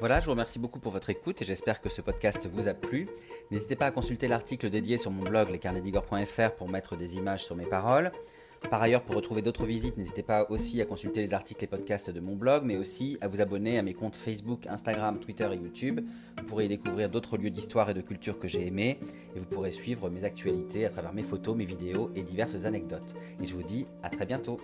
Voilà, 0.00 0.18
je 0.18 0.24
vous 0.24 0.30
remercie 0.30 0.58
beaucoup 0.58 0.80
pour 0.80 0.92
votre 0.92 1.10
écoute 1.10 1.42
et 1.42 1.44
j'espère 1.44 1.80
que 1.80 1.90
ce 1.90 2.00
podcast 2.00 2.46
vous 2.46 2.68
a 2.68 2.74
plu. 2.74 3.06
N'hésitez 3.50 3.76
pas 3.76 3.86
à 3.86 3.90
consulter 3.90 4.28
l'article 4.28 4.70
dédié 4.70 4.96
sur 4.96 5.10
mon 5.10 5.22
blog 5.22 5.50
lescarnedigor.fr 5.50 6.52
pour 6.56 6.70
mettre 6.70 6.96
des 6.96 7.16
images 7.18 7.44
sur 7.44 7.54
mes 7.54 7.66
paroles. 7.66 8.10
Par 8.68 8.83
ailleurs, 8.83 9.03
pour 9.03 9.16
retrouver 9.16 9.42
d'autres 9.42 9.64
visites, 9.64 9.96
n'hésitez 9.96 10.23
pas 10.23 10.46
aussi 10.51 10.81
à 10.81 10.85
consulter 10.85 11.20
les 11.20 11.35
articles 11.35 11.64
et 11.64 11.66
podcasts 11.66 12.11
de 12.11 12.20
mon 12.20 12.37
blog, 12.37 12.62
mais 12.64 12.77
aussi 12.77 13.16
à 13.20 13.29
vous 13.29 13.40
abonner 13.40 13.79
à 13.79 13.83
mes 13.83 13.94
comptes 13.94 14.16
Facebook, 14.16 14.66
Instagram, 14.66 15.18
Twitter 15.18 15.49
et 15.53 15.57
YouTube. 15.57 16.01
Vous 16.38 16.44
pourrez 16.44 16.66
y 16.66 16.68
découvrir 16.68 17.09
d'autres 17.09 17.37
lieux 17.37 17.51
d'histoire 17.51 17.90
et 17.90 17.94
de 17.94 18.01
culture 18.01 18.38
que 18.38 18.46
j'ai 18.46 18.66
aimés, 18.66 18.99
et 19.35 19.40
vous 19.40 19.46
pourrez 19.46 19.70
suivre 19.70 20.11
mes 20.11 20.25
actualités 20.25 20.85
à 20.85 20.90
travers 20.90 21.12
mes 21.12 21.25
photos, 21.25 21.57
mes 21.57 21.64
vidéos 21.64 22.11
et 22.14 22.23
diverses 22.23 22.64
anecdotes. 22.64 23.14
Et 23.42 23.46
je 23.46 23.55
vous 23.55 23.62
dis 23.62 23.87
à 24.03 24.11
très 24.11 24.27
bientôt. 24.27 24.61